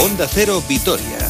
Onda 0.00 0.28
Cero 0.28 0.60
Vitoria. 0.60 1.27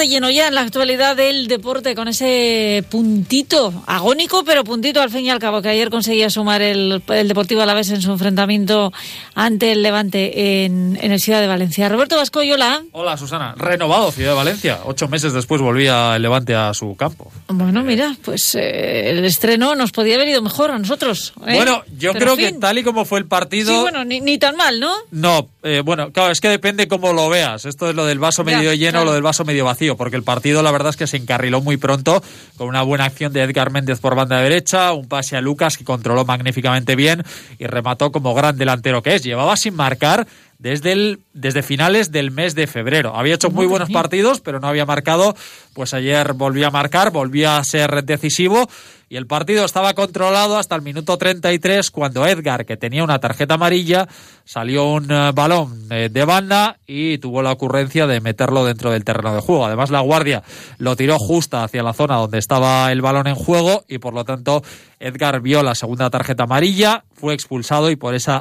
De 0.00 0.08
lleno 0.08 0.30
ya 0.30 0.48
en 0.48 0.54
la 0.54 0.62
actualidad 0.62 1.14
del 1.14 1.46
deporte 1.46 1.94
con 1.94 2.08
ese 2.08 2.82
puntito 2.88 3.84
agónico, 3.86 4.44
pero 4.44 4.64
puntito 4.64 5.02
al 5.02 5.10
fin 5.10 5.26
y 5.26 5.30
al 5.30 5.38
cabo, 5.38 5.60
que 5.60 5.68
ayer 5.68 5.90
conseguía 5.90 6.30
sumar 6.30 6.62
el, 6.62 7.02
el 7.08 7.28
Deportivo 7.28 7.60
Alavés 7.60 7.90
en 7.90 8.00
su 8.00 8.10
enfrentamiento 8.10 8.94
ante 9.34 9.72
el 9.72 9.82
Levante 9.82 10.64
en, 10.64 10.98
en, 11.02 11.12
el 11.12 11.20
Ciudad 11.20 11.42
de 11.42 11.46
Valencia. 11.46 11.86
Roberto 11.90 12.16
Vasco, 12.16 12.40
hola. 12.40 12.82
Hola, 12.92 13.18
Susana. 13.18 13.54
Renovado 13.58 14.10
Ciudad 14.10 14.30
de 14.30 14.36
Valencia. 14.36 14.80
Ocho 14.86 15.06
meses 15.08 15.34
después 15.34 15.60
volvía 15.60 16.16
el 16.16 16.22
Levante 16.22 16.54
a 16.54 16.72
su 16.72 16.96
campo. 16.96 17.30
Bueno, 17.48 17.82
mira, 17.82 18.16
pues 18.24 18.54
eh, 18.54 19.10
el 19.10 19.22
estreno 19.26 19.74
nos 19.74 19.92
podía 19.92 20.14
haber 20.14 20.28
ido 20.28 20.40
mejor 20.40 20.70
a 20.70 20.78
nosotros. 20.78 21.34
¿eh? 21.46 21.56
Bueno, 21.56 21.82
yo 21.98 22.14
Pero 22.14 22.36
creo 22.36 22.36
que 22.38 22.58
tal 22.58 22.78
y 22.78 22.84
como 22.84 23.04
fue 23.04 23.18
el 23.18 23.26
partido... 23.26 23.70
Sí, 23.70 23.78
bueno, 23.80 24.02
ni, 24.06 24.20
ni 24.20 24.38
tan 24.38 24.56
mal, 24.56 24.80
¿no? 24.80 24.94
No, 25.10 25.46
eh, 25.62 25.82
bueno, 25.84 26.10
claro, 26.10 26.32
es 26.32 26.40
que 26.40 26.48
depende 26.48 26.88
cómo 26.88 27.12
lo 27.12 27.28
veas. 27.28 27.66
Esto 27.66 27.90
es 27.90 27.94
lo 27.94 28.06
del 28.06 28.18
vaso 28.18 28.44
Ya, 28.44 28.56
medio 28.56 28.72
lleno 28.72 28.92
claro. 28.92 29.02
o 29.02 29.04
lo 29.06 29.12
del 29.12 29.22
vaso 29.22 29.44
medio 29.44 29.64
vacío, 29.66 29.89
porque 29.96 30.16
el 30.16 30.22
partido 30.22 30.62
la 30.62 30.70
verdad 30.70 30.90
es 30.90 30.96
que 30.96 31.06
se 31.06 31.16
encarriló 31.16 31.60
muy 31.60 31.76
pronto 31.76 32.22
con 32.56 32.68
una 32.68 32.82
buena 32.82 33.04
acción 33.04 33.32
de 33.32 33.42
Edgar 33.42 33.70
Méndez 33.70 34.00
por 34.00 34.14
banda 34.14 34.40
derecha, 34.40 34.92
un 34.92 35.08
pase 35.08 35.36
a 35.36 35.40
Lucas 35.40 35.76
que 35.76 35.84
controló 35.84 36.24
magníficamente 36.24 36.96
bien 36.96 37.22
y 37.58 37.66
remató 37.66 38.12
como 38.12 38.34
gran 38.34 38.56
delantero 38.56 39.02
que 39.02 39.14
es. 39.14 39.22
Llevaba 39.22 39.56
sin 39.56 39.74
marcar 39.74 40.26
desde, 40.60 40.92
el, 40.92 41.20
desde 41.32 41.62
finales 41.62 42.12
del 42.12 42.30
mes 42.30 42.54
de 42.54 42.66
febrero. 42.66 43.16
Había 43.16 43.34
hecho 43.34 43.48
muy 43.48 43.66
Madre 43.66 43.70
buenos 43.70 43.90
partidos, 43.90 44.40
pero 44.40 44.60
no 44.60 44.68
había 44.68 44.84
marcado. 44.84 45.34
Pues 45.72 45.94
ayer 45.94 46.34
volvió 46.34 46.66
a 46.66 46.70
marcar, 46.70 47.10
volvió 47.10 47.50
a 47.50 47.64
ser 47.64 48.04
decisivo 48.04 48.68
y 49.08 49.16
el 49.16 49.26
partido 49.26 49.64
estaba 49.64 49.92
controlado 49.94 50.56
hasta 50.56 50.76
el 50.76 50.82
minuto 50.82 51.18
33 51.18 51.90
cuando 51.90 52.24
Edgar, 52.26 52.64
que 52.64 52.76
tenía 52.76 53.02
una 53.02 53.18
tarjeta 53.18 53.54
amarilla, 53.54 54.06
salió 54.44 54.84
un 54.84 55.10
eh, 55.10 55.32
balón 55.34 55.88
eh, 55.90 56.08
de 56.12 56.24
banda 56.24 56.78
y 56.86 57.18
tuvo 57.18 57.42
la 57.42 57.50
ocurrencia 57.50 58.06
de 58.06 58.20
meterlo 58.20 58.64
dentro 58.64 58.92
del 58.92 59.04
terreno 59.04 59.34
de 59.34 59.40
juego. 59.40 59.66
Además, 59.66 59.90
la 59.90 60.00
guardia 60.00 60.44
lo 60.78 60.94
tiró 60.94 61.16
justo 61.18 61.58
hacia 61.58 61.82
la 61.82 61.92
zona 61.92 62.18
donde 62.18 62.38
estaba 62.38 62.92
el 62.92 63.02
balón 63.02 63.26
en 63.26 63.34
juego 63.34 63.82
y 63.88 63.98
por 63.98 64.14
lo 64.14 64.24
tanto 64.24 64.62
Edgar 65.00 65.40
vio 65.40 65.62
la 65.62 65.74
segunda 65.74 66.10
tarjeta 66.10 66.44
amarilla, 66.44 67.04
fue 67.14 67.32
expulsado 67.34 67.90
y 67.90 67.96
por 67.96 68.14
esa 68.14 68.36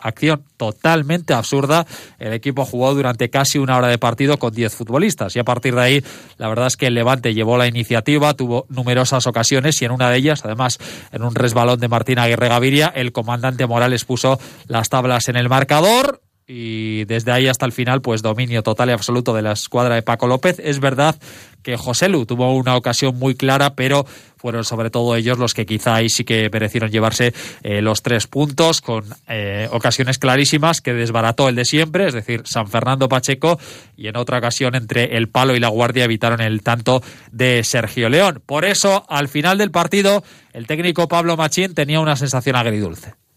acción 0.00 0.42
totalmente 0.56 1.34
absurda 1.34 1.86
el 2.18 2.32
equipo 2.32 2.64
jugó 2.64 2.94
durante 2.94 3.28
casi 3.30 3.58
una 3.58 3.76
hora 3.76 3.88
de 3.88 3.98
partido 3.98 4.38
con 4.38 4.52
10 4.52 4.74
futbolistas. 4.74 5.36
Y 5.36 5.38
a 5.38 5.44
partir 5.44 5.74
de 5.74 5.82
ahí 5.82 6.04
la 6.38 6.48
verdad 6.48 6.66
es 6.66 6.76
que 6.76 6.86
el 6.86 6.94
Levante 6.94 7.34
llevó 7.34 7.58
la 7.58 7.66
iniciativa, 7.66 8.34
tuvo 8.34 8.66
numerosas 8.70 9.26
ocasiones 9.26 9.80
y 9.82 9.84
en 9.84 9.92
una 9.92 10.10
de 10.10 10.16
ellas, 10.16 10.44
además 10.44 10.78
en 11.12 11.22
un 11.22 11.34
resbalón 11.34 11.78
de 11.78 11.88
Martín 11.88 12.18
Aguirre 12.18 12.48
Gaviria, 12.48 12.90
el 12.94 13.12
comandante 13.12 13.66
Morales 13.66 14.04
puso 14.04 14.40
las 14.66 14.88
tablas 14.88 15.28
en 15.28 15.36
el 15.36 15.48
marcador 15.48 16.22
y 16.50 17.04
desde 17.04 17.30
ahí 17.30 17.46
hasta 17.46 17.66
el 17.66 17.72
final, 17.72 18.00
pues 18.00 18.22
dominio 18.22 18.62
total 18.62 18.88
y 18.88 18.92
absoluto 18.92 19.34
de 19.34 19.42
la 19.42 19.52
escuadra 19.52 19.94
de 19.94 20.02
Paco 20.02 20.26
López. 20.26 20.58
Es 20.58 20.80
verdad 20.80 21.14
que 21.62 21.76
José 21.76 22.08
Lu 22.08 22.24
tuvo 22.24 22.56
una 22.56 22.74
ocasión 22.74 23.18
muy 23.18 23.34
clara, 23.34 23.74
pero 23.74 24.06
fueron 24.38 24.64
sobre 24.64 24.88
todo 24.88 25.14
ellos 25.14 25.38
los 25.38 25.52
que 25.52 25.66
quizá 25.66 25.96
ahí 25.96 26.08
sí 26.08 26.24
que 26.24 26.48
merecieron 26.50 26.90
llevarse 26.90 27.34
eh, 27.62 27.82
los 27.82 28.00
tres 28.00 28.26
puntos 28.26 28.80
con 28.80 29.04
eh, 29.28 29.68
ocasiones 29.72 30.18
clarísimas 30.18 30.80
que 30.80 30.94
desbarató 30.94 31.50
el 31.50 31.54
de 31.54 31.66
siempre, 31.66 32.08
es 32.08 32.14
decir, 32.14 32.42
San 32.46 32.68
Fernando 32.68 33.10
Pacheco 33.10 33.60
y 33.94 34.08
en 34.08 34.16
otra 34.16 34.38
ocasión 34.38 34.74
entre 34.74 35.18
el 35.18 35.28
palo 35.28 35.54
y 35.54 35.60
la 35.60 35.68
guardia 35.68 36.04
evitaron 36.04 36.40
el 36.40 36.62
tanto 36.62 37.02
de 37.30 37.62
Sergio 37.62 38.08
León. 38.08 38.42
Por 38.46 38.64
eso, 38.64 39.04
al 39.10 39.28
final 39.28 39.58
del 39.58 39.70
partido, 39.70 40.24
el 40.54 40.66
técnico 40.66 41.08
Pablo 41.08 41.36
Machín 41.36 41.74
tenía 41.74 42.00
una 42.00 42.16
sensación 42.16 42.56
agridulce. 42.56 43.27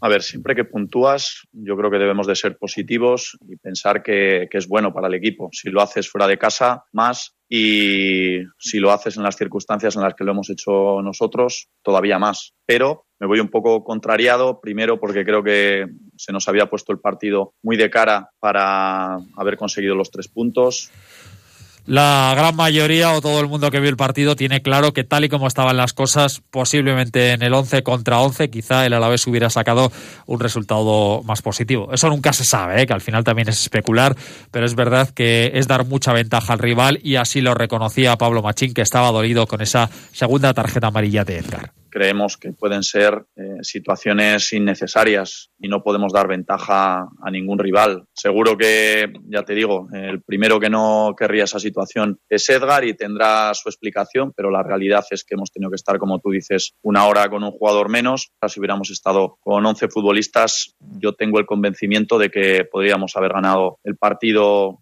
A 0.00 0.08
ver, 0.08 0.22
siempre 0.22 0.54
que 0.54 0.64
puntúas, 0.64 1.46
yo 1.52 1.76
creo 1.76 1.90
que 1.90 1.98
debemos 1.98 2.26
de 2.26 2.36
ser 2.36 2.58
positivos 2.58 3.38
y 3.48 3.56
pensar 3.56 4.02
que, 4.02 4.48
que, 4.50 4.58
es 4.58 4.68
bueno 4.68 4.92
para 4.92 5.08
el 5.08 5.14
equipo. 5.14 5.48
Si 5.52 5.70
lo 5.70 5.80
haces 5.80 6.10
fuera 6.10 6.26
de 6.26 6.36
casa, 6.36 6.84
más. 6.92 7.34
Y 7.48 8.40
si 8.58 8.80
lo 8.80 8.90
haces 8.90 9.16
en 9.16 9.22
las 9.22 9.36
circunstancias 9.36 9.94
en 9.94 10.02
las 10.02 10.14
que 10.14 10.24
lo 10.24 10.32
hemos 10.32 10.50
hecho 10.50 11.00
nosotros, 11.02 11.68
todavía 11.82 12.18
más. 12.18 12.52
Pero 12.66 13.06
me 13.20 13.26
voy 13.26 13.40
un 13.40 13.48
poco 13.48 13.84
contrariado, 13.84 14.60
primero 14.60 14.98
porque 14.98 15.24
creo 15.24 15.42
que 15.42 15.86
se 16.16 16.32
nos 16.32 16.48
había 16.48 16.68
puesto 16.68 16.92
el 16.92 16.98
partido 16.98 17.54
muy 17.62 17.76
de 17.76 17.90
cara 17.90 18.30
para 18.40 19.14
haber 19.36 19.56
conseguido 19.56 19.94
los 19.94 20.10
tres 20.10 20.28
puntos. 20.28 20.90
La 21.86 22.32
gran 22.34 22.56
mayoría 22.56 23.12
o 23.12 23.20
todo 23.20 23.40
el 23.40 23.48
mundo 23.48 23.70
que 23.70 23.78
vio 23.78 23.90
el 23.90 23.96
partido 23.96 24.36
tiene 24.36 24.62
claro 24.62 24.94
que 24.94 25.04
tal 25.04 25.24
y 25.24 25.28
como 25.28 25.46
estaban 25.46 25.76
las 25.76 25.92
cosas, 25.92 26.40
posiblemente 26.50 27.32
en 27.32 27.42
el 27.42 27.52
11 27.52 27.82
contra 27.82 28.20
11, 28.20 28.48
quizá 28.48 28.86
el 28.86 28.94
Alavés 28.94 29.26
hubiera 29.26 29.50
sacado 29.50 29.92
un 30.24 30.40
resultado 30.40 31.22
más 31.24 31.42
positivo. 31.42 31.90
Eso 31.92 32.08
nunca 32.08 32.32
se 32.32 32.44
sabe, 32.44 32.80
¿eh? 32.80 32.86
que 32.86 32.94
al 32.94 33.02
final 33.02 33.22
también 33.22 33.50
es 33.50 33.60
especular, 33.60 34.16
pero 34.50 34.64
es 34.64 34.74
verdad 34.74 35.10
que 35.10 35.52
es 35.54 35.68
dar 35.68 35.84
mucha 35.84 36.14
ventaja 36.14 36.54
al 36.54 36.58
rival 36.58 37.00
y 37.02 37.16
así 37.16 37.42
lo 37.42 37.52
reconocía 37.52 38.16
Pablo 38.16 38.40
Machín, 38.40 38.72
que 38.72 38.82
estaba 38.82 39.10
dolido 39.10 39.46
con 39.46 39.60
esa 39.60 39.90
segunda 40.12 40.54
tarjeta 40.54 40.86
amarilla 40.86 41.24
de 41.24 41.36
Edgar 41.36 41.83
creemos 41.94 42.36
que 42.36 42.52
pueden 42.52 42.82
ser 42.82 43.24
eh, 43.36 43.58
situaciones 43.62 44.52
innecesarias 44.52 45.52
y 45.60 45.68
no 45.68 45.84
podemos 45.84 46.12
dar 46.12 46.26
ventaja 46.26 47.08
a 47.22 47.30
ningún 47.30 47.60
rival. 47.60 48.04
Seguro 48.12 48.58
que, 48.58 49.12
ya 49.28 49.44
te 49.44 49.54
digo, 49.54 49.86
el 49.92 50.20
primero 50.22 50.58
que 50.58 50.68
no 50.68 51.14
querría 51.16 51.44
esa 51.44 51.60
situación 51.60 52.18
es 52.28 52.50
Edgar 52.50 52.84
y 52.84 52.94
tendrá 52.94 53.54
su 53.54 53.68
explicación, 53.68 54.32
pero 54.36 54.50
la 54.50 54.64
realidad 54.64 55.04
es 55.10 55.22
que 55.24 55.36
hemos 55.36 55.52
tenido 55.52 55.70
que 55.70 55.76
estar, 55.76 55.98
como 55.98 56.18
tú 56.18 56.30
dices, 56.30 56.74
una 56.82 57.06
hora 57.06 57.28
con 57.30 57.44
un 57.44 57.52
jugador 57.52 57.88
menos. 57.88 58.32
Si 58.48 58.58
hubiéramos 58.58 58.90
estado 58.90 59.38
con 59.40 59.64
11 59.64 59.88
futbolistas, 59.88 60.74
yo 60.98 61.14
tengo 61.14 61.38
el 61.38 61.46
convencimiento 61.46 62.18
de 62.18 62.30
que 62.30 62.64
podríamos 62.64 63.16
haber 63.16 63.34
ganado 63.34 63.78
el 63.84 63.96
partido 63.96 64.80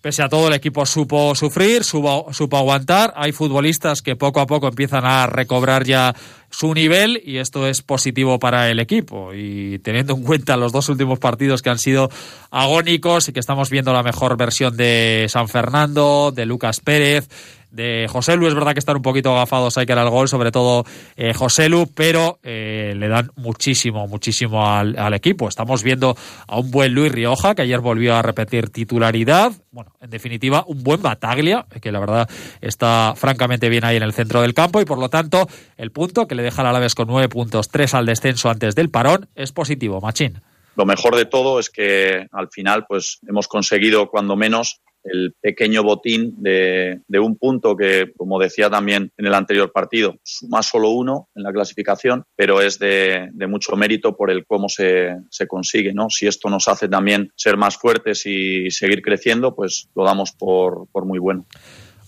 Pese 0.00 0.22
a 0.22 0.28
todo, 0.28 0.46
el 0.46 0.54
equipo 0.54 0.86
supo 0.86 1.34
sufrir, 1.34 1.82
supo, 1.82 2.32
supo, 2.32 2.56
aguantar. 2.56 3.12
Hay 3.16 3.32
futbolistas 3.32 4.00
que 4.00 4.14
poco 4.14 4.38
a 4.38 4.46
poco 4.46 4.68
empiezan 4.68 5.04
a 5.04 5.26
recobrar 5.26 5.84
ya 5.84 6.14
su 6.50 6.72
nivel 6.72 7.20
y 7.24 7.38
esto 7.38 7.66
es 7.66 7.82
positivo 7.82 8.38
para 8.38 8.70
el 8.70 8.78
equipo. 8.78 9.34
Y 9.34 9.80
teniendo 9.80 10.14
en 10.14 10.22
cuenta 10.22 10.56
los 10.56 10.70
dos 10.70 10.88
últimos 10.88 11.18
partidos 11.18 11.62
que 11.62 11.70
han 11.70 11.80
sido 11.80 12.10
agónicos 12.52 13.28
y 13.28 13.32
que 13.32 13.40
estamos 13.40 13.70
viendo 13.70 13.92
la 13.92 14.04
mejor 14.04 14.36
versión 14.36 14.76
de 14.76 15.26
San 15.28 15.48
Fernando, 15.48 16.32
de 16.32 16.46
Lucas 16.46 16.78
Pérez, 16.78 17.28
de 17.70 18.06
José 18.10 18.36
Lu, 18.36 18.46
es 18.46 18.54
verdad 18.54 18.72
que 18.72 18.78
están 18.78 18.96
un 18.96 19.02
poquito 19.02 19.34
agafados 19.34 19.76
hay 19.76 19.86
que 19.86 19.92
el 19.92 20.10
gol, 20.10 20.28
sobre 20.28 20.50
todo 20.50 20.84
eh, 21.16 21.34
José 21.34 21.68
Lu, 21.68 21.90
pero 21.94 22.38
eh, 22.42 22.94
le 22.96 23.08
dan 23.08 23.30
muchísimo, 23.36 24.06
muchísimo 24.06 24.66
al, 24.66 24.98
al, 24.98 25.14
equipo. 25.14 25.48
Estamos 25.48 25.82
viendo 25.82 26.16
a 26.46 26.58
un 26.58 26.70
buen 26.70 26.94
Luis 26.94 27.12
Rioja, 27.12 27.54
que 27.54 27.62
ayer 27.62 27.80
volvió 27.80 28.14
a 28.14 28.22
repetir 28.22 28.70
titularidad. 28.70 29.52
Bueno, 29.70 29.92
en 30.00 30.10
definitiva, 30.10 30.64
un 30.66 30.82
buen 30.82 31.02
Bataglia, 31.02 31.66
que 31.80 31.92
la 31.92 32.00
verdad 32.00 32.28
está 32.60 33.14
francamente 33.16 33.68
bien 33.68 33.84
ahí 33.84 33.96
en 33.96 34.02
el 34.02 34.12
centro 34.12 34.40
del 34.40 34.54
campo 34.54 34.80
y 34.80 34.84
por 34.84 34.98
lo 34.98 35.08
tanto 35.08 35.48
el 35.76 35.90
punto 35.90 36.26
que 36.26 36.34
le 36.34 36.42
deja 36.42 36.62
al 36.62 36.68
Alavés 36.68 36.94
con 36.94 37.08
nueve 37.08 37.28
puntos, 37.28 37.68
tres 37.68 37.94
al 37.94 38.06
descenso 38.06 38.50
antes 38.50 38.74
del 38.74 38.90
parón, 38.90 39.28
es 39.34 39.52
positivo, 39.52 40.00
Machín. 40.00 40.40
Lo 40.76 40.86
mejor 40.86 41.16
de 41.16 41.24
todo 41.24 41.58
es 41.58 41.70
que 41.70 42.28
al 42.30 42.48
final 42.50 42.86
pues 42.86 43.18
hemos 43.28 43.48
conseguido 43.48 44.08
cuando 44.08 44.36
menos 44.36 44.80
el 45.10 45.34
pequeño 45.40 45.82
botín 45.82 46.34
de, 46.38 47.00
un 47.18 47.36
punto 47.36 47.76
que, 47.76 48.12
como 48.16 48.38
decía 48.38 48.70
también 48.70 49.12
en 49.16 49.26
el 49.26 49.34
anterior 49.34 49.72
partido, 49.72 50.16
suma 50.22 50.62
solo 50.62 50.90
uno 50.90 51.28
en 51.34 51.42
la 51.42 51.52
clasificación, 51.52 52.24
pero 52.36 52.60
es 52.60 52.78
de, 52.78 53.28
de 53.32 53.46
mucho 53.46 53.76
mérito 53.76 54.16
por 54.16 54.30
el 54.30 54.46
cómo 54.46 54.68
se, 54.68 55.16
se, 55.30 55.46
consigue. 55.46 55.92
¿no? 55.92 56.10
Si 56.10 56.26
esto 56.26 56.48
nos 56.48 56.68
hace 56.68 56.88
también 56.88 57.32
ser 57.34 57.56
más 57.56 57.76
fuertes 57.76 58.26
y 58.26 58.70
seguir 58.70 59.02
creciendo, 59.02 59.54
pues 59.54 59.88
lo 59.94 60.04
damos 60.04 60.32
por, 60.32 60.86
por 60.92 61.04
muy 61.04 61.18
bueno. 61.18 61.46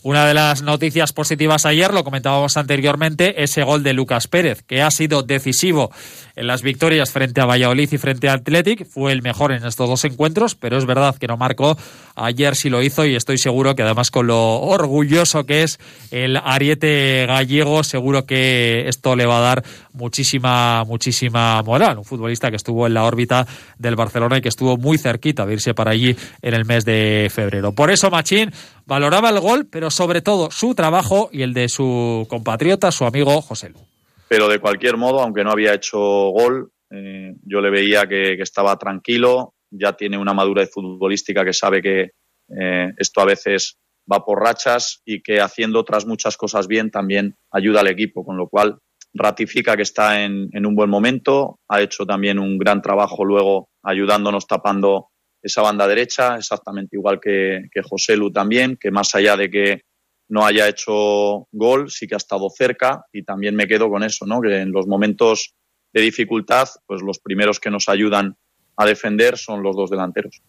Una 0.03 0.25
de 0.25 0.33
las 0.33 0.63
noticias 0.63 1.13
positivas 1.13 1.67
ayer, 1.67 1.93
lo 1.93 2.05
comentábamos 2.05 2.57
anteriormente, 2.57 3.45
ese 3.45 3.63
gol 3.65 3.83
de 3.83 3.93
Lucas 3.93 4.29
Pérez, 4.29 4.63
que 4.63 4.81
ha 4.81 4.91
sido 4.91 5.23
decisivo 5.23 5.91
en 6.37 6.47
las 6.47 6.63
victorias 6.63 7.11
frente 7.11 7.43
a 7.43 7.45
Valladolid 7.45 7.93
y 7.93 7.99
frente 7.99 8.31
a 8.31 8.33
Athletic. 8.33 8.87
Fue 8.87 9.13
el 9.13 9.21
mejor 9.21 9.53
en 9.53 9.63
estos 9.67 9.87
dos 9.91 10.03
encuentros, 10.07 10.55
pero 10.55 10.79
es 10.79 10.87
verdad 10.87 11.17
que 11.17 11.27
no 11.27 11.37
marcó. 11.37 11.77
Ayer 12.17 12.57
sí 12.57 12.71
lo 12.71 12.83
hizo 12.83 13.05
y 13.05 13.15
estoy 13.15 13.37
seguro 13.37 13.75
que 13.75 13.83
además 13.83 14.11
con 14.11 14.27
lo 14.27 14.61
orgulloso 14.61 15.45
que 15.45 15.65
es 15.65 15.79
el 16.11 16.39
ariete 16.39 17.27
gallego, 17.27 17.85
seguro 17.85 18.25
que 18.25 18.89
esto 18.89 19.17
le 19.17 19.27
va 19.27 19.37
a 19.37 19.41
dar 19.41 19.65
muchísima, 19.93 20.83
muchísima 20.85 21.63
moral. 21.63 21.99
Un 21.99 22.07
futbolista 22.07 22.49
que 22.49 22.57
estuvo 22.57 22.87
en 22.87 22.95
la 22.95 23.05
órbita 23.05 23.47
del 23.79 23.97
Barcelona 23.97 24.39
y 24.39 24.41
que 24.41 24.49
estuvo 24.49 24.79
muy 24.79 24.97
cerquita 24.97 25.45
de 25.45 25.53
irse 25.53 25.75
para 25.75 25.91
allí 25.91 26.17
en 26.41 26.55
el 26.55 26.65
mes 26.65 26.87
de 26.87 27.31
febrero. 27.31 27.73
Por 27.73 27.91
eso 27.91 28.11
Machín 28.11 28.51
valoraba 28.87 29.29
el 29.29 29.41
gol, 29.41 29.69
pero 29.71 29.90
sobre 29.91 30.23
todo 30.23 30.51
su 30.51 30.75
trabajo 30.75 31.29
y 31.33 31.43
el 31.43 31.55
de 31.55 31.69
su 31.69 32.27
compatriota, 32.29 32.91
su 32.93 33.05
amigo 33.05 33.41
José 33.43 33.71
Lu. 33.71 33.81
Pero 34.29 34.49
de 34.49 34.61
cualquier 34.61 34.97
modo, 34.97 35.21
aunque 35.21 35.45
no 35.45 35.51
había 35.51 35.75
hecho 35.75 35.99
gol, 35.99 36.71
eh, 36.91 37.35
yo 37.45 37.61
le 37.61 37.71
veía 37.71 38.07
que, 38.07 38.35
estaba 38.35 38.77
tranquilo, 38.77 39.55
ya 39.71 39.93
tiene 39.95 40.19
una 40.19 40.35
madurez 40.35 40.71
futbolística 40.73 41.45
que 41.45 41.53
sabe 41.53 41.83
que 41.83 42.11
eh, 42.49 42.93
esto 42.97 43.21
a 43.21 43.27
veces 43.27 43.77
va 44.11 44.25
por 44.25 44.41
rachas 44.41 45.03
y 45.05 45.23
que 45.23 45.41
haciendo 45.41 45.81
otras 45.81 46.07
muchas 46.07 46.37
cosas 46.37 46.67
bien 46.67 46.91
también 46.91 47.37
ayuda 47.51 47.81
al 47.81 47.89
equipo, 47.89 48.25
con 48.25 48.37
lo 48.37 48.49
cual 48.49 48.79
ratifica 49.15 49.77
que 49.77 49.83
está 49.83 50.23
en, 50.23 50.51
un 50.67 50.75
buen 50.75 50.91
momento, 50.91 51.59
ha 51.69 51.81
hecho 51.81 52.07
también 52.07 52.39
un 52.39 52.59
gran 52.59 52.81
trabajo 52.83 53.25
luego 53.25 53.69
ayudándonos 53.83 54.47
tapando 54.47 55.10
esa 55.43 55.63
banda 55.63 55.87
derecha, 55.87 56.37
exactamente 56.37 56.97
igual 56.97 57.21
que, 57.21 57.69
que 57.73 57.83
José 57.83 58.17
Lu 58.17 58.31
también, 58.33 58.77
que 58.77 58.91
más 58.91 59.15
allá 59.15 59.37
de 59.37 59.51
que 59.51 59.83
no 60.29 60.45
haya 60.45 60.69
hecho 60.69 61.49
gol, 61.51 61.91
sí 61.91 62.07
que 62.07 62.15
ha 62.15 62.19
estado 62.19 62.49
cerca 62.51 63.05
y 63.13 63.25
también 63.25 63.57
me 63.57 63.67
quedo 63.67 63.91
con 63.91 64.05
eso, 64.05 64.27
¿no? 64.27 64.41
que 64.41 64.61
en 64.61 64.73
los 64.73 64.87
momentos 64.87 65.55
de 65.93 66.01
dificultad, 66.03 66.69
pues 66.87 67.03
los 67.03 67.19
primeros 67.19 67.59
que 67.59 67.71
nos 67.71 67.89
ayudan 67.89 68.37
a 68.77 68.87
defender 68.87 69.37
son 69.37 69.63
los 69.63 69.77
dos 69.77 69.91
delanteros 69.91 70.41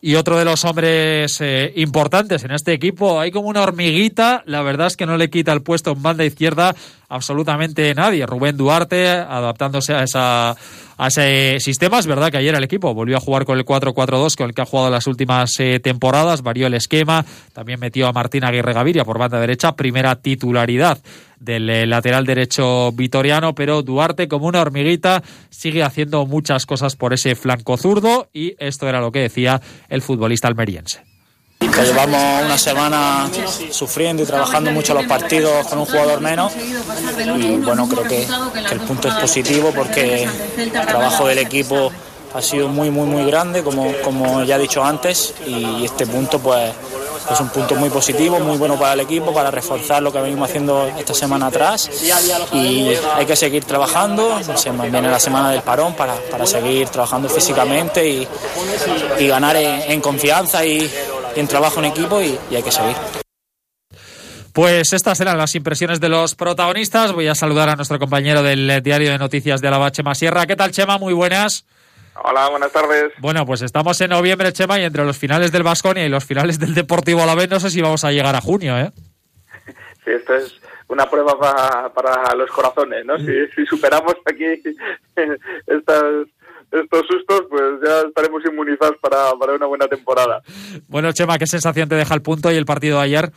y 0.00 0.14
otro 0.14 0.38
de 0.38 0.44
los 0.44 0.64
hombres 0.64 1.40
eh, 1.40 1.72
importantes 1.76 2.44
en 2.44 2.50
este 2.50 2.72
equipo. 2.72 3.18
Hay 3.18 3.30
como 3.30 3.48
una 3.48 3.62
hormiguita, 3.62 4.42
la 4.46 4.62
verdad 4.62 4.88
es 4.88 4.96
que 4.96 5.06
no 5.06 5.16
le 5.16 5.30
quita 5.30 5.52
el 5.52 5.62
puesto 5.62 5.92
en 5.92 6.02
banda 6.02 6.24
izquierda 6.24 6.74
absolutamente 7.08 7.94
nadie. 7.94 8.26
Rubén 8.26 8.56
Duarte 8.56 9.08
adaptándose 9.08 9.94
a, 9.94 10.02
esa, 10.02 10.56
a 10.96 11.08
ese 11.08 11.58
sistema. 11.60 11.98
Es 11.98 12.06
verdad 12.06 12.30
que 12.30 12.38
ayer 12.38 12.54
el 12.54 12.64
equipo 12.64 12.94
volvió 12.94 13.16
a 13.16 13.20
jugar 13.20 13.44
con 13.44 13.58
el 13.58 13.64
4-4-2 13.64 14.36
con 14.36 14.48
el 14.48 14.54
que 14.54 14.62
ha 14.62 14.66
jugado 14.66 14.90
las 14.90 15.06
últimas 15.06 15.58
eh, 15.60 15.80
temporadas, 15.80 16.42
varió 16.42 16.66
el 16.66 16.74
esquema, 16.74 17.24
también 17.52 17.80
metió 17.80 18.06
a 18.06 18.12
Martín 18.12 18.44
Aguirre 18.44 18.72
Gaviria 18.72 19.04
por 19.04 19.18
banda 19.18 19.40
derecha, 19.40 19.76
primera 19.76 20.16
titularidad 20.16 20.98
del 21.38 21.68
eh, 21.68 21.86
lateral 21.86 22.24
derecho 22.24 22.92
vitoriano, 22.92 23.54
pero 23.54 23.82
Duarte 23.82 24.28
como 24.28 24.46
una 24.46 24.60
hormiguita 24.60 25.22
sigue 25.50 25.82
haciendo 25.82 26.26
muchas 26.26 26.66
cosas 26.66 26.96
por 26.96 27.12
ese 27.12 27.34
flanco 27.34 27.76
zurdo. 27.76 28.28
Y 28.32 28.54
esto 28.58 28.88
era 28.88 29.00
lo 29.00 29.12
que 29.12 29.20
decía 29.20 29.60
el 29.88 30.02
futbolista 30.02 30.48
almeriense. 30.48 31.15
Llevamos 31.60 32.44
una 32.44 32.58
semana 32.58 33.28
sufriendo 33.70 34.22
y 34.22 34.26
trabajando 34.26 34.70
mucho 34.70 34.94
los 34.94 35.06
partidos 35.06 35.66
con 35.66 35.78
un 35.78 35.86
jugador 35.86 36.20
menos. 36.20 36.52
Y 36.56 37.56
bueno, 37.58 37.88
creo 37.88 38.04
que, 38.04 38.26
el 38.70 38.80
punto 38.80 39.08
es 39.08 39.14
positivo 39.14 39.72
porque 39.74 40.28
el 40.56 40.70
trabajo 40.70 41.26
del 41.26 41.38
equipo 41.38 41.90
ha 42.34 42.42
sido 42.42 42.68
muy, 42.68 42.90
muy, 42.90 43.06
muy 43.06 43.24
grande, 43.24 43.62
como, 43.62 43.92
como 44.04 44.42
ya 44.44 44.56
he 44.56 44.58
dicho 44.58 44.84
antes, 44.84 45.34
y 45.46 45.84
este 45.84 46.06
punto 46.06 46.38
pues 46.38 46.72
es 47.32 47.40
un 47.40 47.48
punto 47.48 47.74
muy 47.74 47.90
positivo, 47.90 48.38
muy 48.40 48.56
bueno 48.56 48.78
para 48.78 48.92
el 48.92 49.00
equipo, 49.00 49.32
para 49.32 49.50
reforzar 49.50 50.02
lo 50.02 50.12
que 50.12 50.20
venimos 50.20 50.48
haciendo 50.48 50.86
esta 50.98 51.14
semana 51.14 51.46
atrás. 51.46 51.90
Y 52.52 52.88
hay 53.14 53.26
que 53.26 53.36
seguir 53.36 53.64
trabajando, 53.64 54.38
se 54.54 54.70
viene 54.70 55.02
la 55.02 55.20
semana 55.20 55.50
del 55.50 55.62
parón 55.62 55.94
para, 55.94 56.14
para 56.30 56.46
seguir 56.46 56.88
trabajando 56.88 57.28
físicamente 57.28 58.06
y, 58.08 58.28
y 59.18 59.26
ganar 59.26 59.56
en, 59.56 60.00
confianza 60.00 60.64
y, 60.64 60.90
en 61.36 61.46
trabajo 61.46 61.78
en 61.78 61.86
equipo 61.86 62.20
y, 62.20 62.38
y 62.50 62.56
hay 62.56 62.62
que 62.62 62.72
seguir. 62.72 62.96
Pues 64.52 64.94
estas 64.94 65.20
eran 65.20 65.36
las 65.36 65.54
impresiones 65.54 66.00
de 66.00 66.08
los 66.08 66.34
protagonistas. 66.34 67.12
Voy 67.12 67.28
a 67.28 67.34
saludar 67.34 67.68
a 67.68 67.76
nuestro 67.76 67.98
compañero 67.98 68.42
del 68.42 68.82
diario 68.82 69.10
de 69.10 69.18
noticias 69.18 69.60
de 69.60 69.68
Alaba, 69.68 69.92
Chema 69.92 70.14
Sierra. 70.14 70.46
¿Qué 70.46 70.56
tal, 70.56 70.70
Chema? 70.70 70.96
Muy 70.96 71.12
buenas. 71.12 71.66
Hola, 72.24 72.48
buenas 72.48 72.72
tardes. 72.72 73.12
Bueno, 73.18 73.44
pues 73.44 73.60
estamos 73.62 74.00
en 74.00 74.10
noviembre, 74.10 74.52
Chema, 74.52 74.80
y 74.80 74.84
entre 74.84 75.04
los 75.04 75.18
finales 75.18 75.52
del 75.52 75.62
Vasconia 75.62 76.06
y 76.06 76.08
los 76.08 76.24
finales 76.24 76.58
del 76.58 76.74
Deportivo 76.74 77.22
Alavés 77.22 77.50
no 77.50 77.60
sé 77.60 77.70
si 77.70 77.82
vamos 77.82 78.04
a 78.04 78.12
llegar 78.12 78.34
a 78.34 78.40
junio, 78.40 78.78
¿eh? 78.78 78.90
Sí, 80.04 80.12
esto 80.12 80.34
es 80.34 80.58
una 80.88 81.10
prueba 81.10 81.38
para, 81.94 82.34
los 82.34 82.50
corazones, 82.50 83.04
¿no? 83.04 83.18
Si, 83.18 83.66
superamos 83.66 84.14
aquí 84.24 84.44
estos 85.66 87.06
sustos, 87.06 87.42
pues 87.50 87.75
ya 87.86 88.00
estaremos 88.08 88.44
inmunizados 88.44 88.96
para, 88.98 89.32
una 89.54 89.66
buena 89.66 89.88
temporada. 89.88 90.42
Bueno, 90.88 91.12
Chema, 91.12 91.38
¿qué 91.38 91.46
sensación 91.46 91.88
te 91.88 91.94
deja 91.94 92.14
el 92.14 92.22
punto 92.22 92.50
y 92.50 92.56
el 92.56 92.66
partido 92.66 92.98
de 92.98 93.04
ayer? 93.04 93.30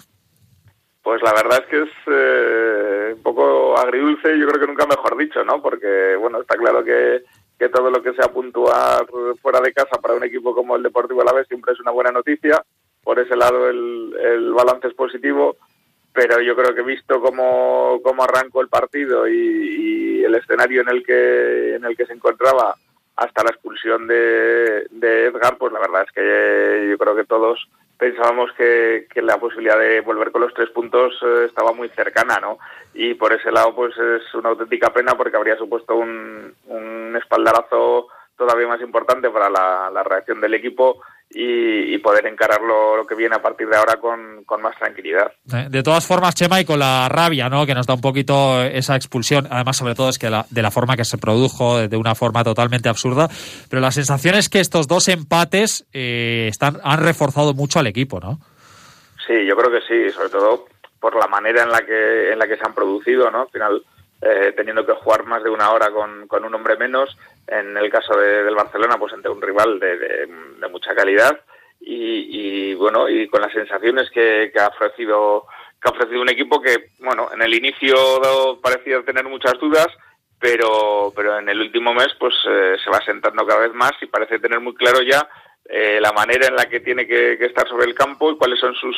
Pues 1.01 1.21
la 1.23 1.33
verdad 1.33 1.63
es 1.63 1.65
que 1.67 1.81
es 1.83 1.89
eh, 2.07 3.13
un 3.15 3.23
poco 3.23 3.77
agridulce, 3.77 4.37
yo 4.37 4.47
creo 4.47 4.59
que 4.61 4.67
nunca 4.67 4.85
mejor 4.85 5.17
dicho, 5.17 5.43
¿no? 5.43 5.61
Porque, 5.61 6.15
bueno, 6.19 6.41
está 6.41 6.55
claro 6.55 6.83
que 6.83 7.23
que 7.59 7.69
todo 7.69 7.91
lo 7.91 8.01
que 8.01 8.13
sea 8.13 8.29
puntuar 8.29 9.05
fuera 9.41 9.59
de 9.59 9.73
casa 9.73 9.99
para 10.01 10.15
un 10.15 10.23
equipo 10.23 10.55
como 10.55 10.77
el 10.77 10.83
Deportivo 10.83 11.21
Alavés 11.21 11.47
siempre 11.47 11.73
es 11.73 11.79
una 11.81 11.91
buena 11.91 12.11
noticia. 12.11 12.63
Por 13.03 13.19
ese 13.19 13.35
lado 13.35 13.69
el, 13.69 14.53
balance 14.53 14.87
es 14.87 14.93
positivo, 14.93 15.57
pero 16.13 16.41
yo 16.41 16.55
creo 16.55 16.73
que 16.73 16.81
visto 16.81 17.21
cómo, 17.21 17.99
cómo 18.01 18.23
arrancó 18.23 18.61
el 18.61 18.69
partido 18.69 19.27
y, 19.27 20.23
el 20.23 20.35
escenario 20.35 20.81
en 20.81 20.89
el 20.89 21.03
que 21.03 21.75
en 21.75 21.85
el 21.85 21.97
que 21.97 22.05
se 22.05 22.13
encontraba 22.13 22.75
hasta 23.19 23.43
la 23.43 23.49
expulsión 23.49 24.07
de, 24.07 24.87
de 24.91 25.25
Edgar, 25.25 25.57
pues 25.57 25.73
la 25.73 25.79
verdad 25.79 26.05
es 26.07 26.11
que 26.13 26.87
yo 26.89 26.97
creo 26.97 27.15
que 27.15 27.25
todos 27.25 27.67
pensábamos 27.97 28.49
que, 28.53 29.07
la 29.15 29.37
posibilidad 29.37 29.77
de 29.77 29.99
volver 29.99 30.31
con 30.31 30.41
los 30.41 30.53
tres 30.53 30.69
puntos 30.69 31.13
eh, 31.21 31.45
estaba 31.47 31.73
muy 31.73 31.89
cercana, 31.89 32.39
¿no? 32.39 32.57
Y 32.93 33.15
por 33.15 33.33
ese 33.33 33.51
lado, 33.51 33.75
pues 33.75 33.93
es 33.97 34.33
una 34.33 34.49
auténtica 34.49 34.93
pena 34.93 35.15
porque 35.15 35.35
habría 35.35 35.57
supuesto 35.57 35.95
un, 35.95 36.55
un 36.67 37.15
espaldarazo 37.17 38.07
todavía 38.39 38.67
más 38.67 38.81
importante 38.81 39.29
para 39.29 39.49
la, 39.49 40.03
reacción 40.03 40.39
del 40.39 40.53
equipo 40.53 41.01
y, 41.29 41.97
poder 41.99 42.25
encarar 42.25 42.61
lo, 42.61 43.05
que 43.05 43.13
viene 43.13 43.35
a 43.35 43.41
partir 43.41 43.67
de 43.67 43.75
ahora 43.75 43.97
con, 43.97 44.45
más 44.61 44.75
tranquilidad. 44.79 45.31
Eh, 45.53 45.67
de 45.69 45.83
todas 45.83 46.07
formas, 46.07 46.33
Chema, 46.33 46.61
y 46.61 46.65
con 46.65 46.79
la 46.79 47.07
rabia 47.09 47.49
¿no? 47.49 47.65
que 47.65 47.75
nos 47.75 47.85
da 47.85 47.93
un 47.93 48.01
poquito 48.01 48.63
esa 48.63 48.95
expulsión, 48.95 49.47
además 49.51 49.77
sobre 49.77 49.93
todo 49.93 50.09
es 50.09 50.17
que 50.17 50.31
de 50.49 50.61
la 50.61 50.71
forma 50.71 50.95
que 50.95 51.03
se 51.03 51.17
produjo, 51.17 51.87
de 51.87 51.97
una 51.97 52.15
forma 52.15 52.43
totalmente 52.43 52.87
absurda, 52.87 53.27
pero 53.69 53.81
la 53.81 53.91
sensación 53.91 54.35
es 54.35 54.49
que 54.49 54.61
estos 54.61 54.87
dos 54.87 55.09
empates 55.09 55.85
eh, 55.93 56.47
están, 56.49 56.79
han 56.81 57.03
reforzado 57.03 57.53
mucho 57.53 57.79
al 57.79 57.87
equipo, 57.87 58.19
¿no? 58.21 58.39
Sí, 59.27 59.45
yo 59.45 59.55
creo 59.57 59.69
que 59.69 59.85
sí, 59.85 60.11
sobre 60.11 60.29
todo 60.29 60.65
por 60.99 61.15
la 61.19 61.27
manera 61.27 61.63
en 61.63 61.69
la 61.69 61.81
que, 61.81 62.31
en 62.31 62.39
la 62.39 62.47
que 62.47 62.55
se 62.55 62.65
han 62.65 62.73
producido, 62.73 63.29
¿no? 63.29 63.41
Al 63.41 63.49
final 63.49 63.83
eh, 64.21 64.53
teniendo 64.55 64.85
que 64.85 64.93
jugar 64.93 65.25
más 65.25 65.43
de 65.43 65.49
una 65.49 65.71
hora 65.71 65.91
con, 65.91 66.27
con 66.27 66.43
un 66.43 66.53
hombre 66.53 66.77
menos. 66.77 67.17
En 67.47 67.75
el 67.77 67.89
caso 67.89 68.17
de, 68.17 68.43
del 68.43 68.55
Barcelona, 68.55 68.97
pues 68.97 69.13
ante 69.13 69.29
un 69.29 69.41
rival 69.41 69.79
de, 69.79 69.97
de, 69.97 70.27
mucha 70.69 70.93
calidad 70.93 71.39
y, 71.79 72.73
bueno, 72.75 73.09
y 73.09 73.27
con 73.27 73.41
las 73.41 73.53
sensaciones 73.53 74.09
que, 74.11 74.51
que, 74.53 74.59
ha 74.59 74.67
ofrecido 74.67 75.45
que 75.81 75.87
ha 75.87 75.91
ofrecido 75.91 76.21
un 76.21 76.29
equipo 76.29 76.61
que, 76.61 76.89
bueno, 76.99 77.29
en 77.33 77.41
el 77.41 77.53
inicio 77.53 78.59
parecía 78.61 79.01
tener 79.03 79.23
muchas 79.23 79.53
dudas, 79.59 79.87
pero, 80.39 81.11
pero 81.15 81.39
en 81.39 81.49
el 81.49 81.59
último 81.59 81.93
mes 81.93 82.09
pues 82.19 82.35
eh, 82.47 82.75
se 82.83 82.89
va 82.89 82.99
sentando 83.01 83.45
cada 83.45 83.61
vez 83.61 83.73
más 83.73 83.91
y 84.01 84.07
parece 84.07 84.39
tener 84.39 84.59
muy 84.59 84.75
claro 84.75 85.01
ya 85.01 85.27
eh, 85.71 85.99
la 86.01 86.11
manera 86.11 86.47
en 86.47 86.55
la 86.55 86.67
que 86.67 86.79
tiene 86.79 87.05
que, 87.05 87.33
estar 87.33 87.67
sobre 87.67 87.85
el 87.85 87.93
campo 87.93 88.31
y 88.31 88.37
cuáles 88.37 88.59
son 88.59 88.73
sus, 88.73 88.95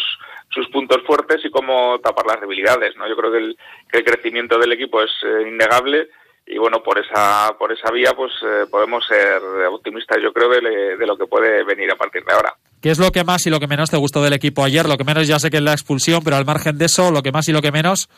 sus 0.49 0.69
puntos 0.69 1.01
fuertes 1.05 1.43
y 1.43 1.51
cómo 1.51 1.99
tapar 1.99 2.25
las 2.25 2.39
debilidades. 2.39 2.95
¿no? 2.95 3.09
Yo 3.09 3.15
creo 3.17 3.31
que 3.31 3.37
el, 3.37 3.57
crecimiento 4.05 4.57
del 4.57 4.71
equipo 4.71 5.01
es 5.01 5.11
eh, 5.23 5.49
innegable 5.49 6.07
y 6.47 6.57
bueno, 6.57 6.81
por 6.81 6.97
esa, 6.97 7.55
por 7.59 7.73
esa 7.73 7.91
vía 7.91 8.13
pues 8.15 8.31
eh, 8.43 8.65
podemos 8.71 9.05
ser 9.05 9.41
optimistas 9.69 10.17
yo 10.23 10.31
creo 10.31 10.49
de, 10.49 10.97
de, 10.97 11.05
lo 11.05 11.17
que 11.17 11.27
puede 11.27 11.63
venir 11.65 11.91
a 11.91 11.95
partir 11.95 12.23
de 12.23 12.33
ahora. 12.33 12.55
¿Qué 12.81 12.89
es 12.89 12.99
lo 12.99 13.11
que 13.11 13.23
más 13.25 13.45
y 13.45 13.49
lo 13.49 13.59
que 13.59 13.67
menos 13.67 13.91
te 13.91 13.97
gustó 13.97 14.23
del 14.23 14.33
equipo 14.33 14.63
ayer? 14.63 14.87
Lo 14.87 14.97
que 14.97 15.03
menos 15.03 15.27
ya 15.27 15.39
sé 15.39 15.51
que 15.51 15.57
es 15.57 15.63
la 15.63 15.73
expulsión, 15.73 16.23
pero 16.23 16.37
al 16.37 16.45
margen 16.45 16.77
de 16.77 16.85
eso, 16.85 17.11
lo 17.11 17.21
que 17.21 17.31
más 17.31 17.47
y 17.49 17.51
lo 17.51 17.61
que 17.61 17.71
menos 17.71 18.09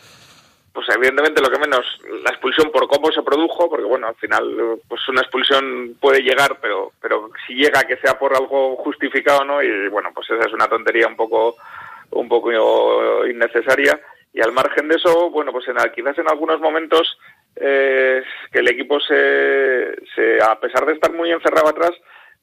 pues 0.74 0.88
evidentemente 0.90 1.42
lo 1.42 1.52
que 1.52 1.60
menos 1.60 1.86
la 2.24 2.32
expulsión 2.32 2.72
por 2.72 2.88
cómo 2.88 3.12
se 3.12 3.22
produjo 3.22 3.70
porque 3.70 3.86
bueno 3.86 4.08
al 4.08 4.16
final 4.16 4.80
pues 4.88 5.08
una 5.08 5.22
expulsión 5.22 5.96
puede 6.02 6.22
llegar 6.22 6.58
pero 6.60 6.92
pero 7.00 7.30
si 7.46 7.54
llega 7.54 7.84
que 7.84 7.98
sea 7.98 8.18
por 8.18 8.36
algo 8.36 8.76
justificado 8.78 9.46
no 9.46 9.62
y 9.62 9.88
bueno 9.90 10.10
pues 10.14 10.30
esa 10.32 10.48
es 10.48 10.54
una 10.54 10.68
tontería 10.68 11.08
un 11.08 11.16
poco 11.16 11.58
un 12.12 12.28
poco 12.28 12.52
innecesaria. 13.26 14.00
Y 14.36 14.42
al 14.42 14.52
margen 14.52 14.88
de 14.88 14.96
eso 14.96 15.30
bueno 15.30 15.52
pues 15.52 15.68
en, 15.68 15.78
quizás 15.94 16.18
en 16.18 16.28
algunos 16.28 16.60
momentos 16.60 17.20
eh, 17.56 18.24
que 18.52 18.60
el 18.60 18.68
equipo 18.68 19.00
se, 19.00 19.96
se 20.16 20.42
a 20.42 20.60
pesar 20.60 20.88
de 20.88 20.94
estar 20.94 21.14
muy 21.14 21.32
encerrado 21.32 21.68
atrás 21.68 21.92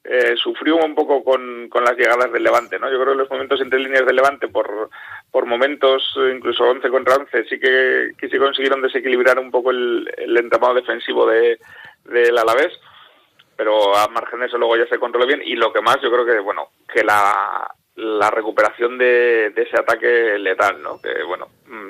eh, 0.03 0.35
sufrió 0.35 0.77
un 0.77 0.95
poco 0.95 1.23
con, 1.23 1.69
con, 1.69 1.83
las 1.83 1.95
llegadas 1.95 2.31
del 2.31 2.43
Levante, 2.43 2.79
¿no? 2.79 2.89
Yo 2.91 2.99
creo 2.99 3.13
que 3.13 3.19
los 3.19 3.29
momentos 3.29 3.61
entre 3.61 3.79
líneas 3.79 4.05
del 4.05 4.15
Levante, 4.15 4.47
por, 4.47 4.89
por 5.29 5.45
momentos, 5.45 6.03
incluso 6.33 6.63
11 6.63 6.89
contra 6.89 7.15
11, 7.15 7.45
sí 7.45 7.59
que, 7.59 8.11
que 8.17 8.29
sí 8.29 8.37
consiguieron 8.37 8.81
desequilibrar 8.81 9.37
un 9.37 9.51
poco 9.51 9.71
el, 9.71 10.11
el 10.17 10.35
entramado 10.37 10.73
defensivo 10.73 11.27
de, 11.27 11.59
del 12.05 12.37
Alavés, 12.37 12.73
pero 13.55 13.95
a 13.95 14.07
margen 14.07 14.39
de 14.39 14.47
eso 14.47 14.57
luego 14.57 14.75
ya 14.75 14.87
se 14.87 14.97
controló 14.97 15.27
bien 15.27 15.41
y 15.43 15.55
lo 15.55 15.71
que 15.71 15.81
más 15.81 16.01
yo 16.01 16.11
creo 16.11 16.25
que, 16.25 16.39
bueno, 16.39 16.69
que 16.91 17.03
la, 17.03 17.69
la 17.95 18.31
recuperación 18.31 18.97
de, 18.97 19.51
de, 19.51 19.61
ese 19.61 19.77
ataque 19.77 20.39
letal, 20.39 20.81
¿no? 20.81 20.99
Que 20.99 21.21
bueno, 21.23 21.47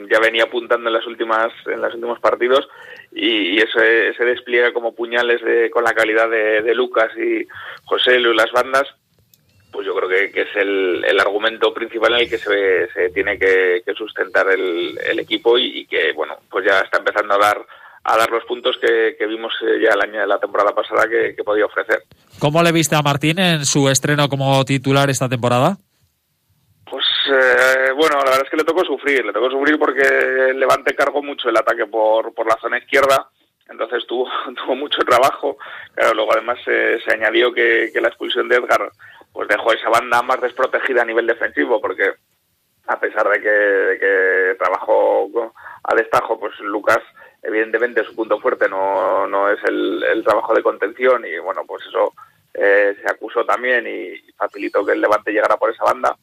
ya 0.10 0.20
venía 0.20 0.44
apuntando 0.44 0.90
en 0.90 0.94
las 0.94 1.08
últimas 1.08 1.52
en 1.66 1.82
los 1.82 1.94
últimos 1.94 2.20
partidos 2.20 2.68
y, 3.12 3.58
ese, 3.58 4.10
ese 4.10 4.24
despliegue 4.24 4.74
como 4.74 4.96
puñales 4.96 5.42
de, 5.42 5.70
con 5.70 5.84
la 5.84 5.94
calidad 5.94 6.30
de, 6.30 6.62
de 6.62 6.76
Lucas 6.76 7.12
y 7.18 7.46
José 7.86 8.20
y 8.20 8.34
las 8.34 8.52
bandas, 8.52 8.88
pues 9.72 9.86
yo 9.86 9.96
creo 9.96 10.10
que, 10.10 10.32
que 10.32 10.42
es 10.42 10.56
el, 10.56 11.04
el, 11.06 11.20
argumento 11.20 11.74
principal 11.74 12.14
en 12.14 12.22
el 12.22 12.30
que 12.30 12.38
se, 12.38 12.88
se 12.92 13.10
tiene 13.10 13.38
que, 13.38 13.84
sustentar 13.96 14.50
el, 14.50 14.98
el 15.10 15.20
equipo 15.20 15.58
y, 15.58 15.80
y, 15.80 15.86
que 15.86 16.14
bueno, 16.14 16.38
pues 16.50 16.66
ya 16.66 16.80
está 16.80 17.00
empezando 17.00 17.34
a 17.36 17.38
dar 17.38 17.66
a 18.04 18.18
dar 18.18 18.32
los 18.32 18.44
puntos 18.46 18.78
que, 18.82 19.16
que 19.18 19.28
vimos 19.28 19.54
eh, 19.62 19.80
ya 19.84 19.94
el 19.94 20.02
año 20.02 20.22
de 20.22 20.28
la 20.28 20.40
temporada 20.40 20.74
pasada 20.74 21.08
que, 21.08 21.36
que 21.36 21.44
podía 21.44 21.66
ofrecer. 21.66 22.04
¿Cómo 22.40 22.64
le 22.64 22.72
viste 22.72 22.96
a 22.96 23.02
Martín 23.04 23.38
en 23.38 23.66
su 23.66 23.90
estreno 23.90 24.28
como 24.28 24.66
titular 24.66 25.10
esta 25.10 25.30
temporada? 25.30 25.78
Eh, 27.28 27.92
bueno, 27.96 28.18
la 28.18 28.24
verdad 28.24 28.42
es 28.44 28.50
que 28.50 28.58
le 28.58 28.64
tocó 28.64 28.84
sufrir, 28.84 29.26
le 29.26 29.34
tocó 29.34 29.50
sufrir 29.50 29.78
porque 29.78 30.02
el 30.02 30.60
Levante 30.60 30.96
cargó 30.96 31.22
mucho 31.22 31.50
el 31.50 31.58
ataque 31.58 31.86
por, 31.86 32.34
por 32.34 32.48
la 32.48 32.58
zona 32.60 32.78
izquierda, 32.78 33.30
entonces 33.70 34.06
tuvo, 34.08 34.30
tuvo 34.56 34.76
mucho 34.76 35.02
trabajo. 35.02 35.58
Claro, 35.94 36.14
luego 36.14 36.34
además 36.34 36.60
se 36.64 37.12
añadió 37.12 37.54
que, 37.54 37.92
la 38.02 38.08
expulsión 38.08 38.48
de 38.50 38.58
Edgar 38.58 38.92
pues 39.34 39.48
dejó 39.48 39.72
esa 39.72 39.90
banda 39.90 40.22
más 40.22 40.42
desprotegida 40.42 41.04
a 41.04 41.06
nivel 41.06 41.26
defensivo, 41.26 41.80
porque 41.80 42.14
a 42.88 43.00
pesar 43.00 43.30
de 43.30 43.42
que, 43.42 43.50
de 43.50 44.00
que 44.00 44.56
trabajó 44.58 45.54
a 45.84 45.96
destajo, 45.96 46.40
pues 46.40 46.60
Lucas 46.60 47.00
evidentemente 47.44 48.04
su 48.04 48.16
punto 48.16 48.40
fuerte 48.40 48.70
no, 48.70 49.26
no 49.28 49.50
es 49.50 49.60
el, 49.64 50.04
el 50.04 50.24
trabajo 50.24 50.54
de 50.54 50.64
contención 50.64 51.26
y 51.26 51.40
bueno, 51.40 51.64
pues 51.66 51.86
eso 51.88 52.14
eh, 52.54 52.96
se 53.02 53.10
acusó 53.10 53.46
también 53.46 53.88
y 53.88 54.32
facilitó 54.34 54.86
que 54.86 54.94
el 54.94 55.02
Levante 55.02 55.32
llegara 55.32 55.58
por 55.58 55.72
esa 55.72 55.86
banda. 55.86 56.16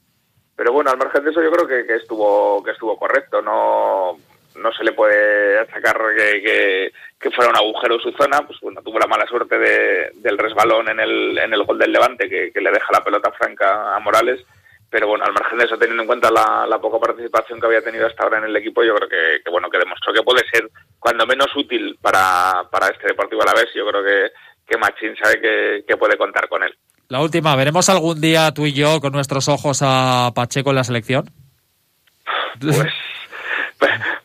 Pero 0.59 0.73
bueno, 0.73 0.91
al 0.91 0.99
margen 0.99 1.23
de 1.23 1.31
eso 1.31 1.41
yo 1.41 1.53
creo 1.53 1.69
que, 1.69 1.87
que 1.87 1.95
estuvo 1.95 2.65
que 2.65 2.73
estuvo 2.73 2.99
correcto. 2.99 3.41
No 3.41 4.19
no 4.57 4.73
se 4.73 4.83
le 4.83 4.93
puede 4.93 5.57
achacar 5.61 5.97
que, 6.17 6.91
que, 7.21 7.31
fuera 7.31 7.51
un 7.51 7.57
agujero 7.57 8.01
su 8.01 8.11
zona. 8.11 8.41
Pues 8.45 8.59
bueno, 8.61 8.83
tuvo 8.83 8.99
la 8.99 9.07
mala 9.07 9.25
suerte 9.27 9.57
de, 9.57 10.11
del 10.17 10.37
resbalón 10.37 10.89
en 10.89 10.99
el, 10.99 11.39
en 11.39 11.55
el 11.55 11.63
gol 11.63 11.79
del 11.79 11.93
Levante 11.93 12.29
que, 12.29 12.61
le 12.61 12.73
deja 12.73 12.93
la 12.93 13.05
pelota 13.05 13.31
franca 13.31 13.95
a 13.95 14.01
Morales 14.01 14.45
pero 14.91 15.07
bueno, 15.07 15.23
al 15.27 15.35
margen 15.35 15.59
de 15.59 15.67
eso, 15.67 15.77
teniendo 15.77 16.03
en 16.03 16.07
cuenta 16.07 16.31
la, 16.31 16.67
la, 16.67 16.79
poca 16.79 16.99
participación 16.99 17.61
que 17.61 17.67
había 17.67 17.83
tenido 17.83 18.07
hasta 18.07 18.23
ahora 18.23 18.39
en 18.39 18.45
el 18.45 18.57
equipo, 18.57 18.83
yo 18.83 18.95
creo 18.95 19.07
que, 19.07 19.43
que, 19.45 19.51
bueno 19.51 19.69
que 19.69 19.77
demostró 19.77 20.15
que 20.15 20.23
puede 20.23 20.43
ser 20.51 20.67
cuando 20.99 21.27
menos 21.27 21.55
útil 21.55 21.99
para, 22.01 22.67
para 22.71 22.87
este 22.87 23.09
Deportivo 23.09 23.43
a 23.43 23.53
la 23.53 23.53
vez. 23.53 23.69
Yo 23.75 23.87
creo 23.87 24.03
que, 24.03 24.33
que 24.67 24.79
Machín 24.79 25.15
sabe 25.17 25.85
que, 25.87 25.97
puede 25.99 26.17
contar 26.17 26.49
con 26.49 26.63
él. 26.63 26.75
La 27.11 27.23
última, 27.23 27.57
¿veremos 27.57 27.89
algún 27.89 28.21
día 28.21 28.53
tú 28.53 28.67
y 28.67 28.75
yo 28.75 29.01
con 29.01 29.13
nuestros 29.13 29.49
ojos 29.49 29.81
a 29.83 30.31
Pacheco 30.35 30.71
en 30.71 30.77
la 30.77 30.85
selección? 30.85 31.31
Pues, 32.61 32.93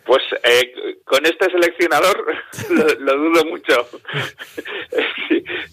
pues 0.05 0.23
eh, 0.43 0.99
con 1.05 1.25
este 1.25 1.49
seleccionador 1.49 2.25
lo, 2.99 3.17
dudo 3.17 3.45
mucho. 3.45 3.87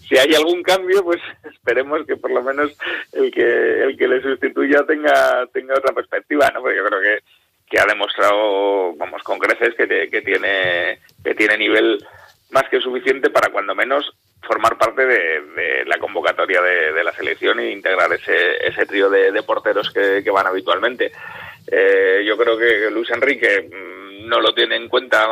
si, 0.07 0.17
hay 0.17 0.33
algún 0.35 0.63
cambio, 0.63 1.03
pues 1.03 1.19
esperemos 1.51 2.05
que 2.07 2.15
por 2.15 2.31
lo 2.31 2.43
menos 2.43 2.71
el 3.11 3.29
que 3.29 3.83
el 3.83 3.97
que 3.97 4.07
le 4.07 4.21
sustituya 4.21 4.85
tenga 4.87 5.45
tenga 5.51 5.73
otra 5.75 5.93
perspectiva, 5.93 6.49
¿no? 6.53 6.61
Porque 6.61 6.77
yo 6.77 6.85
creo 6.85 7.01
que, 7.01 7.23
que 7.69 7.79
ha 7.79 7.85
demostrado, 7.87 8.95
vamos, 8.95 9.21
con 9.23 9.37
creces 9.37 9.75
que, 9.75 9.85
que 10.09 10.21
tiene 10.21 10.99
que 11.21 11.35
tiene 11.35 11.57
nivel 11.57 11.97
más 12.51 12.69
que 12.69 12.79
suficiente 12.79 13.29
para 13.29 13.51
cuando 13.51 13.75
menos 13.75 14.13
formar 14.41 14.77
parte 14.77 15.05
de, 15.05 15.83
la 15.85 15.97
convocatoria 15.97 16.61
de, 16.61 17.03
la 17.03 17.13
selección 17.13 17.59
e 17.59 17.71
integrar 17.71 18.11
ese, 18.13 18.57
ese 18.65 18.85
trío 18.85 19.09
de, 19.09 19.43
porteros 19.43 19.91
que, 19.91 20.29
van 20.31 20.47
habitualmente. 20.47 21.11
Eh, 21.67 22.23
yo 22.25 22.37
creo 22.37 22.57
que 22.57 22.89
Luis 22.91 23.09
Enrique 23.11 23.69
mm, 23.69 24.27
no 24.27 24.39
lo 24.39 24.53
tiene 24.53 24.75
en 24.75 24.89
cuenta, 24.89 25.25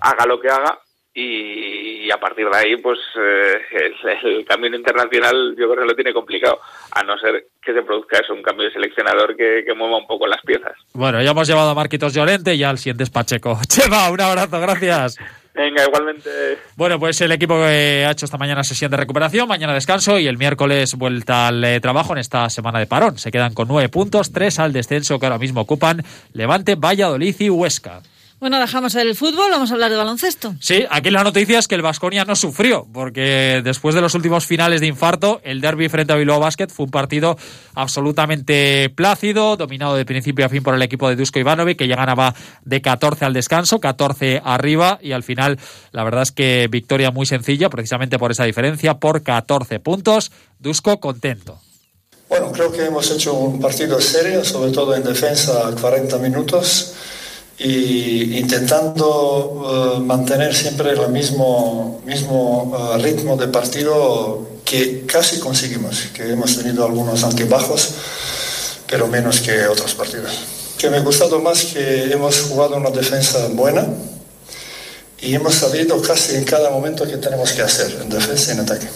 haga 0.00 0.26
lo 0.26 0.40
que 0.40 0.48
haga, 0.48 0.78
y, 1.16 2.10
a 2.10 2.18
partir 2.18 2.46
de 2.48 2.56
ahí, 2.56 2.76
pues 2.76 2.98
eh, 3.16 3.92
el, 4.24 4.44
camino 4.44 4.76
internacional 4.76 5.54
yo 5.56 5.70
creo 5.70 5.82
que 5.82 5.88
lo 5.88 5.94
tiene 5.94 6.12
complicado, 6.12 6.58
a 6.90 7.02
no 7.04 7.16
ser 7.18 7.46
que 7.62 7.72
se 7.72 7.82
produzca 7.82 8.18
eso, 8.18 8.34
un 8.34 8.42
cambio 8.42 8.66
de 8.66 8.72
seleccionador 8.72 9.36
que, 9.36 9.64
mueva 9.76 9.98
un 9.98 10.06
poco 10.06 10.26
las 10.26 10.42
piezas. 10.42 10.72
Bueno, 10.92 11.22
ya 11.22 11.30
hemos 11.30 11.46
llevado 11.46 11.70
a 11.70 11.74
Marquitos 11.74 12.14
Llorente 12.14 12.54
y 12.54 12.64
al 12.64 12.78
siguiente 12.78 13.04
es 13.04 13.10
Pacheco. 13.10 13.58
Cheva, 13.68 14.10
un 14.10 14.20
abrazo, 14.20 14.60
gracias. 14.60 15.18
Venga, 15.54 15.84
igualmente. 15.84 16.30
Bueno, 16.74 16.98
pues 16.98 17.20
el 17.20 17.30
equipo 17.30 17.54
que 17.54 18.04
ha 18.06 18.10
hecho 18.10 18.24
esta 18.24 18.38
mañana 18.38 18.64
sesión 18.64 18.90
de 18.90 18.96
recuperación, 18.96 19.46
mañana 19.46 19.72
descanso 19.72 20.18
y 20.18 20.26
el 20.26 20.36
miércoles 20.36 20.96
vuelta 20.96 21.46
al 21.46 21.62
eh, 21.62 21.80
trabajo 21.80 22.12
en 22.12 22.18
esta 22.18 22.50
semana 22.50 22.80
de 22.80 22.86
parón. 22.86 23.18
Se 23.18 23.30
quedan 23.30 23.54
con 23.54 23.68
nueve 23.68 23.88
puntos, 23.88 24.32
tres 24.32 24.58
al 24.58 24.72
descenso 24.72 25.20
que 25.20 25.26
ahora 25.26 25.38
mismo 25.38 25.60
ocupan 25.60 26.02
Levante, 26.32 26.74
Valladolid 26.74 27.36
y 27.38 27.50
Huesca. 27.50 28.02
Bueno, 28.44 28.60
dejamos 28.60 28.94
el 28.96 29.14
fútbol, 29.14 29.50
vamos 29.50 29.70
a 29.70 29.72
hablar 29.72 29.90
de 29.90 29.96
baloncesto. 29.96 30.54
Sí, 30.60 30.84
aquí 30.90 31.08
la 31.08 31.24
noticia 31.24 31.58
es 31.58 31.66
que 31.66 31.76
el 31.76 31.80
Vasconia 31.80 32.26
no 32.26 32.36
sufrió, 32.36 32.86
porque 32.92 33.62
después 33.64 33.94
de 33.94 34.02
los 34.02 34.14
últimos 34.14 34.44
finales 34.44 34.82
de 34.82 34.86
infarto, 34.86 35.40
el 35.44 35.62
derby 35.62 35.88
frente 35.88 36.12
a 36.12 36.16
Bilbao 36.16 36.40
Basket 36.40 36.66
fue 36.66 36.84
un 36.84 36.90
partido 36.90 37.38
absolutamente 37.74 38.90
plácido, 38.90 39.56
dominado 39.56 39.96
de 39.96 40.04
principio 40.04 40.44
a 40.44 40.50
fin 40.50 40.62
por 40.62 40.74
el 40.74 40.82
equipo 40.82 41.08
de 41.08 41.16
Dusko 41.16 41.38
Ivanovic, 41.38 41.78
que 41.78 41.88
ya 41.88 41.96
ganaba 41.96 42.34
de 42.66 42.82
14 42.82 43.24
al 43.24 43.32
descanso, 43.32 43.80
14 43.80 44.42
arriba, 44.44 44.98
y 45.00 45.12
al 45.12 45.22
final 45.22 45.58
la 45.92 46.04
verdad 46.04 46.24
es 46.24 46.30
que 46.30 46.68
victoria 46.70 47.10
muy 47.10 47.24
sencilla, 47.24 47.70
precisamente 47.70 48.18
por 48.18 48.30
esa 48.30 48.44
diferencia, 48.44 48.98
por 48.98 49.22
14 49.22 49.80
puntos. 49.80 50.32
Dusko 50.58 51.00
contento. 51.00 51.60
Bueno, 52.28 52.52
creo 52.52 52.70
que 52.70 52.84
hemos 52.84 53.10
hecho 53.10 53.32
un 53.32 53.58
partido 53.58 53.98
serio, 54.02 54.44
sobre 54.44 54.70
todo 54.70 54.94
en 54.94 55.02
defensa, 55.02 55.74
40 55.80 56.18
minutos 56.18 56.94
y 57.58 58.36
intentando 58.38 59.96
uh, 59.98 60.00
mantener 60.00 60.54
siempre 60.54 60.90
el 60.90 61.08
mismo, 61.10 62.00
mismo 62.04 62.64
uh, 62.64 62.98
ritmo 62.98 63.36
de 63.36 63.48
partido 63.48 64.48
que 64.64 65.04
casi 65.06 65.38
conseguimos, 65.38 66.08
que 66.14 66.32
hemos 66.32 66.56
tenido 66.56 66.84
algunos 66.84 67.22
altibajos, 67.22 67.94
pero 68.88 69.06
menos 69.06 69.40
que 69.40 69.66
otros 69.66 69.94
partidos. 69.94 70.32
Que 70.78 70.90
me 70.90 70.96
ha 70.96 71.00
gustado 71.00 71.40
más 71.40 71.64
que 71.64 72.12
hemos 72.12 72.40
jugado 72.42 72.76
una 72.76 72.90
defensa 72.90 73.46
buena 73.52 73.86
y 75.20 75.34
hemos 75.34 75.54
sabido 75.54 76.00
casi 76.02 76.34
en 76.36 76.44
cada 76.44 76.70
momento 76.70 77.06
que 77.06 77.16
tenemos 77.18 77.52
que 77.52 77.62
hacer, 77.62 78.00
en 78.02 78.08
defensa 78.08 78.50
y 78.50 78.54
en 78.54 78.60
ataque. 78.60 78.86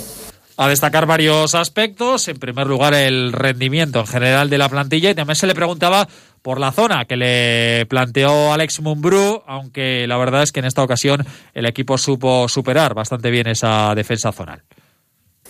A 0.57 0.69
destacar 0.69 1.07
varios 1.07 1.55
aspectos. 1.55 2.27
En 2.27 2.39
primer 2.39 2.67
lugar, 2.67 2.93
el 2.93 3.33
rendimiento 3.33 4.01
en 4.01 4.07
general 4.09 4.51
de 4.51 4.59
la 4.59 4.69
plantilla 4.69 5.11
y 5.11 5.15
también 5.15 5.37
se 5.37 5.47
le 5.47 5.55
preguntaba 5.55 6.09
por 6.49 6.61
la 6.61 6.73
zona 6.73 7.05
que 7.05 7.19
le 7.19 7.85
planteó 7.91 8.55
Alex 8.55 8.81
Mumbrú, 8.81 9.43
aunque 9.47 10.07
la 10.07 10.17
verdad 10.17 10.43
es 10.43 10.51
que 10.51 10.61
en 10.61 10.65
esta 10.65 10.83
ocasión 10.83 11.27
el 11.53 11.67
equipo 11.67 11.99
supo 11.99 12.49
superar 12.49 12.95
bastante 12.95 13.31
bien 13.31 13.49
esa 13.49 13.95
defensa 13.95 14.33
zonal. 14.33 14.63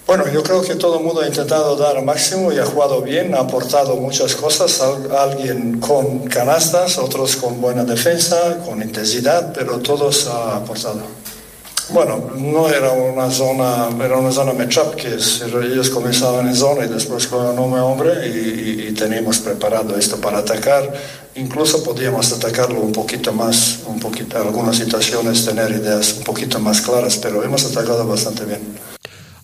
Bueno, 0.08 0.24
yo 0.32 0.42
creo 0.42 0.60
que 0.60 0.74
todo 0.74 0.98
el 0.98 1.04
mundo 1.04 1.20
ha 1.20 1.28
intentado 1.28 1.76
dar 1.76 2.02
máximo 2.02 2.52
y 2.52 2.58
ha 2.58 2.64
jugado 2.64 3.00
bien, 3.00 3.32
ha 3.36 3.42
aportado 3.42 3.94
muchas 3.94 4.34
cosas, 4.34 4.82
alguien 5.16 5.78
con 5.78 6.26
canastas, 6.26 6.98
otros 6.98 7.36
con 7.36 7.60
buena 7.60 7.84
defensa, 7.84 8.58
con 8.66 8.82
intensidad, 8.82 9.52
pero 9.54 9.78
todos 9.78 10.26
ha 10.26 10.56
aportado. 10.56 11.17
Bueno, 11.90 12.30
no 12.36 12.68
era 12.68 12.92
una 12.92 13.30
zona, 13.30 13.88
era 14.04 14.18
una 14.18 14.30
zona 14.30 14.52
matchup 14.52 14.94
que 14.94 15.14
ellos 15.14 15.88
comenzaban 15.88 16.46
en 16.46 16.54
zona 16.54 16.84
y 16.84 16.88
después 16.88 17.26
con 17.26 17.58
hombre 17.58 17.80
a 17.80 17.84
hombre 17.84 18.28
y, 18.28 18.92
teníamos 18.92 19.38
preparado 19.38 19.96
esto 19.96 20.20
para 20.20 20.38
atacar. 20.38 20.92
Incluso 21.36 21.84
podíamos 21.84 22.32
atacarlo 22.32 22.80
un 22.80 22.92
poquito 22.92 23.32
más, 23.32 23.80
un 23.86 24.00
poquito, 24.00 24.36
algunas 24.38 24.76
situaciones 24.76 25.44
tener 25.44 25.70
ideas 25.70 26.16
un 26.18 26.24
poquito 26.24 26.58
más 26.58 26.80
claras, 26.80 27.16
pero 27.16 27.44
hemos 27.44 27.64
atacado 27.64 28.06
bastante 28.06 28.44
bien. 28.44 28.60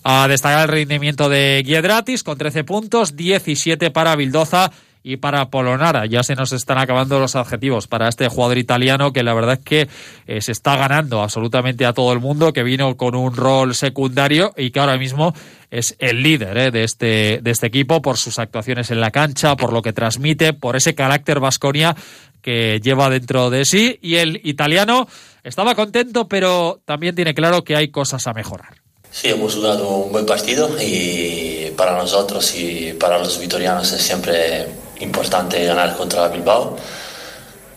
A 0.03 0.27
destacar 0.27 0.63
el 0.63 0.67
rendimiento 0.67 1.29
de 1.29 1.63
Giedratis 1.65 2.21
con 2.21 2.37
13 2.37 2.63
puntos, 2.63 3.15
17 3.15 3.91
para 3.91 4.15
Bildoza 4.15 4.71
y 5.05 5.17
para 5.17 5.51
Polonara. 5.51 6.07
Ya 6.07 6.23
se 6.23 6.33
nos 6.33 6.51
están 6.51 6.79
acabando 6.79 7.19
los 7.19 7.35
adjetivos 7.35 7.85
para 7.85 8.09
este 8.09 8.27
jugador 8.27 8.57
italiano 8.57 9.13
que 9.13 9.21
la 9.21 9.35
verdad 9.35 9.59
es 9.59 9.59
que 9.59 9.87
eh, 10.25 10.41
se 10.41 10.51
está 10.51 10.75
ganando 10.77 11.21
absolutamente 11.21 11.85
a 11.85 11.93
todo 11.93 12.11
el 12.11 12.19
mundo, 12.19 12.51
que 12.53 12.63
vino 12.63 12.97
con 12.97 13.13
un 13.13 13.35
rol 13.35 13.75
secundario 13.75 14.51
y 14.57 14.71
que 14.71 14.79
ahora 14.79 14.97
mismo 14.97 15.35
es 15.69 15.95
el 15.99 16.23
líder 16.23 16.57
eh, 16.57 16.71
de, 16.71 16.83
este, 16.83 17.39
de 17.43 17.51
este 17.51 17.67
equipo 17.67 18.01
por 18.01 18.17
sus 18.17 18.39
actuaciones 18.39 18.89
en 18.89 18.99
la 18.99 19.11
cancha, 19.11 19.55
por 19.55 19.73
lo 19.73 19.83
que 19.83 19.93
transmite, 19.93 20.53
por 20.53 20.75
ese 20.75 20.95
carácter 20.95 21.39
vasconia 21.39 21.95
que 22.41 22.79
lleva 22.81 23.07
dentro 23.11 23.51
de 23.51 23.65
sí. 23.65 23.99
Y 24.01 24.15
el 24.15 24.41
italiano 24.43 25.07
estaba 25.43 25.75
contento, 25.75 26.27
pero 26.27 26.81
también 26.83 27.13
tiene 27.13 27.35
claro 27.35 27.63
que 27.63 27.75
hay 27.75 27.89
cosas 27.89 28.25
a 28.25 28.33
mejorar. 28.33 28.81
Sí, 29.11 29.29
hemos 29.29 29.53
jugado 29.53 29.87
un 29.87 30.11
buen 30.11 30.25
partido 30.25 30.67
y 30.81 31.71
para 31.77 31.95
nosotros 31.95 32.55
y 32.55 32.93
para 32.93 33.19
los 33.19 33.39
vitorianos 33.39 33.91
es 33.91 34.01
siempre 34.01 34.84
importante 34.99 35.63
ganar 35.65 35.95
contra 35.95 36.27
Bilbao. 36.27 36.77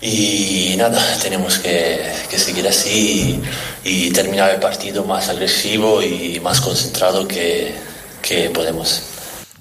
Y 0.00 0.74
nada, 0.78 1.02
tenemos 1.20 1.58
que, 1.58 2.12
seguir 2.36 2.68
así 2.68 3.40
y, 3.84 4.10
terminar 4.12 4.50
el 4.50 4.60
partido 4.60 5.04
más 5.04 5.28
agresivo 5.28 6.02
y 6.02 6.38
más 6.40 6.60
concentrado 6.60 7.26
que, 7.26 7.74
que 8.22 8.50
podemos. 8.50 9.02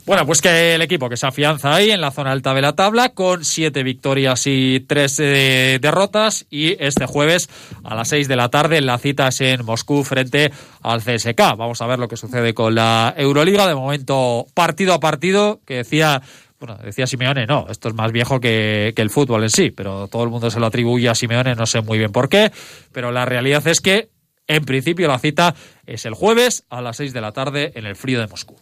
Bueno, 0.07 0.25
pues 0.25 0.41
que 0.41 0.73
el 0.73 0.81
equipo 0.81 1.09
que 1.09 1.17
se 1.17 1.27
afianza 1.27 1.75
ahí 1.75 1.91
en 1.91 1.99
la 1.99 2.11
zona 2.11 2.31
alta 2.31 2.53
de 2.53 2.61
la 2.61 2.73
tabla 2.73 3.09
con 3.09 3.43
siete 3.43 3.83
victorias 3.83 4.43
y 4.45 4.79
tres 4.87 5.19
eh, 5.19 5.79
derrotas 5.81 6.45
y 6.49 6.81
este 6.81 7.05
jueves 7.05 7.49
a 7.83 7.93
las 7.93 8.07
seis 8.07 8.29
de 8.29 8.37
la 8.37 8.47
tarde 8.47 8.79
la 8.79 8.99
cita 8.99 9.27
es 9.27 9.41
en 9.41 9.65
Moscú 9.65 10.05
frente 10.05 10.53
al 10.81 11.01
CSK. 11.01 11.57
Vamos 11.57 11.81
a 11.81 11.87
ver 11.87 11.99
lo 11.99 12.07
que 12.07 12.15
sucede 12.15 12.53
con 12.53 12.73
la 12.73 13.15
Euroliga. 13.17 13.67
De 13.67 13.75
momento, 13.75 14.45
partido 14.53 14.93
a 14.93 15.01
partido, 15.01 15.59
que 15.65 15.75
decía 15.75 16.21
bueno, 16.59 16.77
decía 16.83 17.05
Simeone, 17.05 17.45
no, 17.45 17.67
esto 17.69 17.89
es 17.89 17.93
más 17.93 18.11
viejo 18.11 18.39
que, 18.39 18.93
el 18.95 19.09
fútbol 19.09 19.43
en 19.43 19.49
sí, 19.49 19.71
pero 19.71 20.07
todo 20.07 20.23
el 20.23 20.29
mundo 20.29 20.49
se 20.49 20.59
lo 20.59 20.65
atribuye 20.65 21.07
a 21.07 21.15
Simeone, 21.15 21.55
no 21.55 21.65
sé 21.65 21.81
muy 21.81 21.97
bien 21.99 22.11
por 22.11 22.29
qué, 22.29 22.51
pero 22.91 23.11
la 23.11 23.25
realidad 23.25 23.65
es 23.67 23.79
que, 23.79 24.09
en 24.47 24.65
principio, 24.65 25.07
la 25.07 25.19
cita 25.19 25.55
es 25.85 26.05
el 26.05 26.13
jueves 26.13 26.65
a 26.69 26.81
las 26.81 26.97
6 26.97 27.13
de 27.13 27.21
la 27.21 27.31
tarde 27.31 27.73
en 27.75 27.85
el 27.85 27.95
frío 27.95 28.19
de 28.19 28.27
Moscú. 28.27 28.55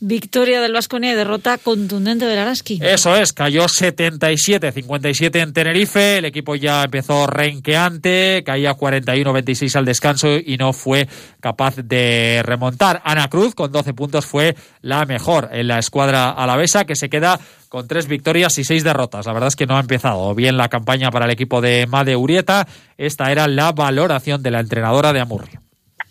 Victoria 0.00 0.60
del 0.60 0.72
Vasconia 0.72 1.12
y 1.12 1.14
derrota 1.14 1.58
contundente 1.58 2.24
del 2.24 2.38
Araski. 2.38 2.78
Eso 2.82 3.14
es, 3.16 3.32
cayó 3.32 3.64
77-57 3.64 5.40
en 5.40 5.52
Tenerife, 5.52 6.18
el 6.18 6.24
equipo 6.24 6.56
ya 6.56 6.84
empezó 6.84 7.26
renqueante, 7.26 8.42
caía 8.44 8.76
41-26 8.76 9.76
al 9.76 9.84
descanso 9.84 10.28
y 10.36 10.56
no 10.56 10.72
fue 10.72 11.08
capaz 11.40 11.76
de 11.76 12.42
remontar. 12.44 13.02
Ana 13.04 13.28
Cruz 13.28 13.54
con 13.54 13.70
12 13.72 13.94
puntos 13.94 14.26
fue 14.26 14.56
la 14.80 15.04
mejor 15.04 15.50
en 15.52 15.68
la 15.68 15.78
escuadra 15.78 16.30
alavesa 16.30 16.84
que 16.84 16.96
se 16.96 17.10
queda 17.10 17.38
con 17.68 17.86
tres 17.86 18.08
victorias 18.08 18.58
y 18.58 18.64
seis 18.64 18.82
derrotas. 18.82 19.26
La 19.26 19.32
verdad 19.32 19.48
es 19.48 19.56
que 19.56 19.66
no 19.66 19.76
ha 19.76 19.80
empezado 19.80 20.34
bien 20.34 20.56
la 20.56 20.68
campaña 20.68 21.10
para 21.10 21.26
el 21.26 21.30
equipo 21.30 21.60
de 21.60 21.86
Made 21.86 22.16
Urieta. 22.16 22.66
Esta 22.98 23.30
era 23.30 23.46
la 23.46 23.72
valoración 23.72 24.42
de 24.42 24.50
la 24.50 24.60
entrenadora 24.60 25.12
de 25.12 25.20
Amurrio 25.20 25.62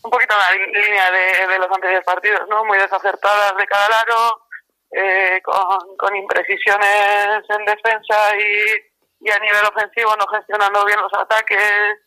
un 0.03 0.11
poquito 0.11 0.35
la 0.35 0.51
línea 0.53 1.11
de, 1.11 1.59
los 1.59 1.69
anteriores 1.69 2.05
partidos, 2.05 2.47
¿no? 2.49 2.63
Muy 2.65 2.77
desacertadas 2.77 3.55
de 3.57 3.65
cada 3.67 3.89
lado, 3.89 4.47
eh, 4.91 5.41
con, 5.43 6.15
imprecisiones 6.15 7.43
en 7.49 7.65
defensa 7.65 8.35
y, 8.37 9.29
a 9.29 9.39
nivel 9.39 9.65
ofensivo 9.65 10.15
no 10.15 10.25
gestionando 10.27 10.85
bien 10.85 10.99
los 11.01 11.13
ataques 11.13 11.99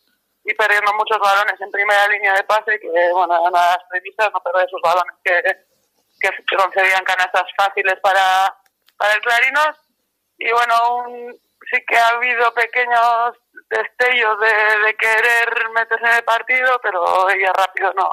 y 0.44 0.54
perdiendo 0.54 0.92
muchos 0.94 1.18
balones 1.18 1.60
en 1.60 1.70
primera 1.70 2.08
línea 2.08 2.34
de 2.34 2.44
pase, 2.44 2.80
que 2.80 2.88
bueno, 3.12 3.38
eran 3.38 3.52
las 3.52 3.78
premisas, 3.88 4.30
no 4.32 4.40
perder 4.40 4.66
esos 4.66 4.80
balones 4.82 5.14
que, 5.22 5.42
que 6.20 6.56
concedían 6.56 7.04
canastas 7.04 7.44
fáciles 7.56 8.00
para, 8.00 8.56
para 8.96 9.14
el 9.14 9.20
Clarinos. 9.20 9.76
Y 10.38 10.50
bueno, 10.50 10.96
un, 10.96 11.40
sí 11.70 11.84
que 11.86 11.96
ha 11.96 12.08
habido 12.08 12.52
pequeños 12.54 13.36
destellos 13.72 14.36
de, 14.38 14.94
querer 14.94 15.70
meterse 15.74 16.04
en 16.04 16.16
el 16.16 16.24
partido, 16.24 16.78
pero 16.82 17.30
ella 17.30 17.50
rápido 17.56 17.92
no, 17.96 18.08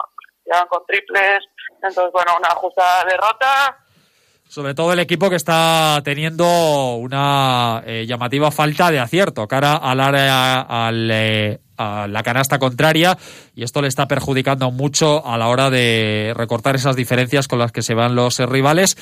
llegan 0.46 0.68
con 0.68 0.86
triples, 0.86 1.44
entonces 1.76 2.12
bueno, 2.14 2.34
una 2.40 2.50
justa 2.56 3.04
derrota. 3.06 3.78
Sobre 4.48 4.74
todo 4.74 4.94
el 4.94 5.00
equipo 5.00 5.30
que 5.30 5.36
está 5.36 6.02
teniendo 6.04 6.96
una 6.96 7.84
eh, 7.86 8.06
llamativa 8.08 8.50
falta 8.50 8.90
de 8.90 9.00
acierto 9.00 9.48
cara 9.48 9.76
al 9.76 10.00
área, 10.00 10.66
eh, 10.92 11.60
a 11.78 12.08
la 12.08 12.24
canasta 12.24 12.58
contraria 12.58 13.16
y 13.54 13.64
esto 13.64 13.82
le 13.82 13.88
está 13.88 14.08
perjudicando 14.08 14.72
mucho 14.72 15.24
a 15.24 15.38
la 15.38 15.50
hora 15.50 15.70
de 15.70 16.34
recortar 16.36 16.76
esas 16.76 16.96
diferencias 16.96 17.48
con 17.48 17.60
las 17.60 17.72
que 17.72 17.84
se 17.84 17.94
van 17.94 18.16
los 18.16 18.40
rivales. 18.40 18.98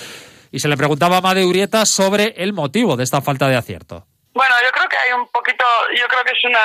Y 0.51 0.59
se 0.59 0.67
le 0.67 0.77
preguntaba 0.77 1.17
a 1.17 1.21
Made 1.21 1.45
Urieta 1.45 1.85
sobre 1.85 2.33
el 2.37 2.51
motivo 2.51 2.97
de 2.97 3.03
esta 3.03 3.21
falta 3.21 3.47
de 3.47 3.55
acierto. 3.55 4.05
Bueno, 4.37 4.53
yo 4.63 4.71
creo 4.71 4.87
que 4.87 4.97
hay 4.97 5.13
un 5.13 5.27
poquito, 5.31 5.65
yo 5.95 6.07
creo 6.07 6.23
que 6.23 6.33
es 6.33 6.43
una, 6.45 6.59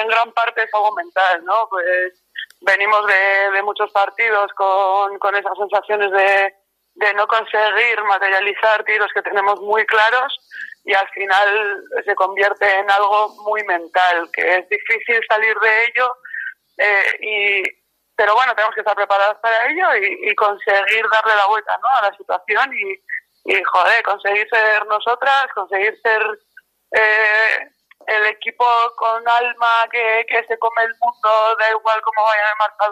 en 0.00 0.08
gran 0.08 0.32
parte 0.32 0.64
es 0.64 0.74
algo 0.74 0.92
mental, 0.96 1.44
¿no? 1.44 1.68
Pues 1.70 2.20
venimos 2.62 3.06
de, 3.06 3.62
muchos 3.62 3.92
partidos 3.92 4.52
con, 4.54 5.16
con 5.20 5.36
esas 5.36 5.56
sensaciones 5.56 6.10
de, 6.10 6.52
de 6.94 7.14
no 7.14 7.28
conseguir 7.28 8.02
materializar 8.02 8.82
tiros 8.82 9.12
que 9.14 9.22
tenemos 9.22 9.60
muy 9.60 9.86
claros 9.86 10.36
y 10.84 10.94
al 10.94 11.08
final 11.10 11.84
se 12.04 12.12
convierte 12.16 12.68
en 12.74 12.90
algo 12.90 13.28
muy 13.44 13.62
mental, 13.66 14.28
que 14.32 14.56
es 14.56 14.68
difícil 14.68 15.20
salir 15.28 15.56
de 15.60 15.84
ello, 15.84 16.16
eh, 16.78 17.18
y, 17.20 17.62
pero 18.16 18.34
bueno, 18.34 18.52
tenemos 18.56 18.74
que 18.74 18.80
estar 18.80 18.96
preparados 18.96 19.38
para 19.38 19.68
ello 19.68 19.94
y, 19.94 20.34
conseguir 20.34 21.06
darle 21.08 21.36
la 21.36 21.46
vuelta 21.46 21.78
¿no? 21.80 21.88
a 21.88 22.10
la 22.10 22.16
situación 22.16 22.68
y, 22.74 23.62
joder, 23.62 24.02
conseguir 24.02 24.48
ser 24.50 24.84
nosotras, 24.86 25.46
conseguir 25.54 25.96
ser 26.02 26.20
eh, 26.92 27.70
el 28.06 28.26
equipo 28.26 28.64
con 28.96 29.26
alma 29.26 29.88
que, 29.90 30.44
se 30.48 30.58
come 30.58 30.82
el 30.82 30.94
mundo, 31.00 31.56
da 31.58 31.70
igual 31.70 32.00
cómo 32.02 32.26
vaya 32.26 32.50
a 32.50 32.56
marcar 32.56 32.90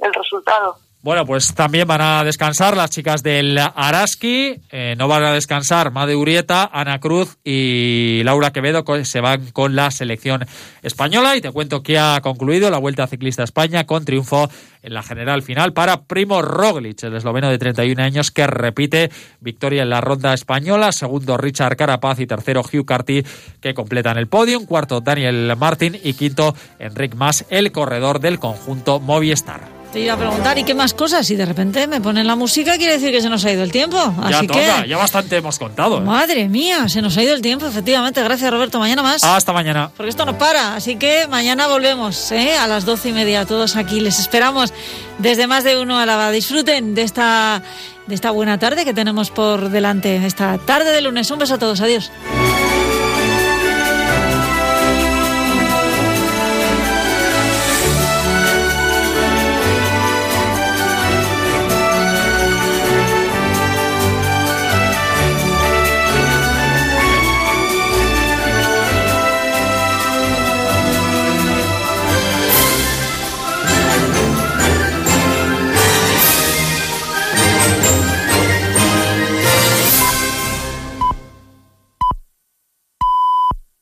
el 0.00 0.14
resultado. 0.14 0.87
Bueno, 1.00 1.24
pues 1.24 1.54
también 1.54 1.86
van 1.86 2.00
a 2.00 2.24
descansar 2.24 2.76
las 2.76 2.90
chicas 2.90 3.22
del 3.22 3.56
Araski, 3.56 4.60
eh, 4.68 4.96
no 4.98 5.06
van 5.06 5.22
a 5.22 5.32
descansar 5.32 5.92
Made 5.92 6.16
Urieta, 6.16 6.68
Ana 6.72 6.98
Cruz 6.98 7.38
y 7.44 8.20
Laura 8.24 8.50
Quevedo, 8.50 8.84
se 9.04 9.20
van 9.20 9.52
con 9.52 9.76
la 9.76 9.92
selección 9.92 10.44
española. 10.82 11.36
Y 11.36 11.40
te 11.40 11.52
cuento 11.52 11.84
que 11.84 12.00
ha 12.00 12.20
concluido 12.20 12.68
la 12.68 12.78
Vuelta 12.78 13.06
Ciclista 13.06 13.44
España 13.44 13.86
con 13.86 14.04
triunfo 14.04 14.50
en 14.82 14.92
la 14.92 15.04
general 15.04 15.42
final 15.42 15.72
para 15.72 16.02
Primo 16.02 16.42
Roglic, 16.42 17.04
el 17.04 17.14
esloveno 17.14 17.48
de 17.48 17.58
31 17.58 18.02
años 18.02 18.32
que 18.32 18.48
repite 18.48 19.12
victoria 19.38 19.84
en 19.84 19.90
la 19.90 20.00
ronda 20.00 20.34
española, 20.34 20.90
segundo 20.90 21.36
Richard 21.36 21.76
Carapaz. 21.76 22.18
Y 22.18 22.26
tercero 22.26 22.62
Hugh 22.62 22.84
Carty 22.84 23.22
que 23.60 23.72
completan 23.72 24.18
el 24.18 24.26
podium, 24.26 24.66
cuarto 24.66 25.00
Daniel 25.00 25.54
Martin 25.56 25.96
y 26.02 26.14
quinto 26.14 26.56
Enric 26.80 27.14
Mas, 27.14 27.46
el 27.50 27.70
corredor 27.70 28.18
del 28.18 28.40
conjunto 28.40 28.98
Movistar. 28.98 29.77
Te 29.92 30.00
iba 30.00 30.12
a 30.12 30.16
preguntar, 30.18 30.58
¿y 30.58 30.64
qué 30.64 30.74
más 30.74 30.92
cosas? 30.92 31.30
Y 31.30 31.36
de 31.36 31.46
repente 31.46 31.86
me 31.86 31.98
ponen 32.00 32.26
la 32.26 32.36
música, 32.36 32.76
quiere 32.76 32.94
decir 32.94 33.10
que 33.10 33.22
se 33.22 33.30
nos 33.30 33.42
ha 33.46 33.52
ido 33.52 33.62
el 33.62 33.72
tiempo. 33.72 33.96
Así 34.22 34.32
ya 34.32 34.46
toca, 34.46 34.86
ya 34.86 34.96
bastante 34.98 35.36
hemos 35.36 35.58
contado. 35.58 35.98
¿eh? 35.98 36.00
Madre 36.02 36.46
mía, 36.46 36.90
se 36.90 37.00
nos 37.00 37.16
ha 37.16 37.22
ido 37.22 37.32
el 37.32 37.40
tiempo, 37.40 37.66
efectivamente. 37.66 38.22
Gracias, 38.22 38.50
Roberto. 38.50 38.78
Mañana 38.78 39.02
más. 39.02 39.24
Hasta 39.24 39.52
mañana. 39.54 39.90
Porque 39.96 40.10
esto 40.10 40.26
no 40.26 40.36
para, 40.36 40.76
así 40.76 40.96
que 40.96 41.26
mañana 41.26 41.68
volvemos 41.68 42.30
¿eh? 42.32 42.54
a 42.58 42.66
las 42.66 42.84
doce 42.84 43.08
y 43.08 43.12
media, 43.12 43.46
todos 43.46 43.76
aquí. 43.76 44.00
Les 44.00 44.18
esperamos 44.18 44.74
desde 45.18 45.46
más 45.46 45.64
de 45.64 45.80
uno 45.80 45.98
a 45.98 46.04
la 46.04 46.30
Disfruten 46.30 46.94
de 46.94 47.02
esta, 47.02 47.62
de 48.06 48.14
esta 48.14 48.30
buena 48.30 48.58
tarde 48.58 48.84
que 48.84 48.92
tenemos 48.92 49.30
por 49.30 49.70
delante, 49.70 50.26
esta 50.26 50.58
tarde 50.58 50.92
de 50.92 51.00
lunes. 51.00 51.30
Un 51.30 51.38
beso 51.38 51.54
a 51.54 51.58
todos, 51.58 51.80
adiós. 51.80 52.10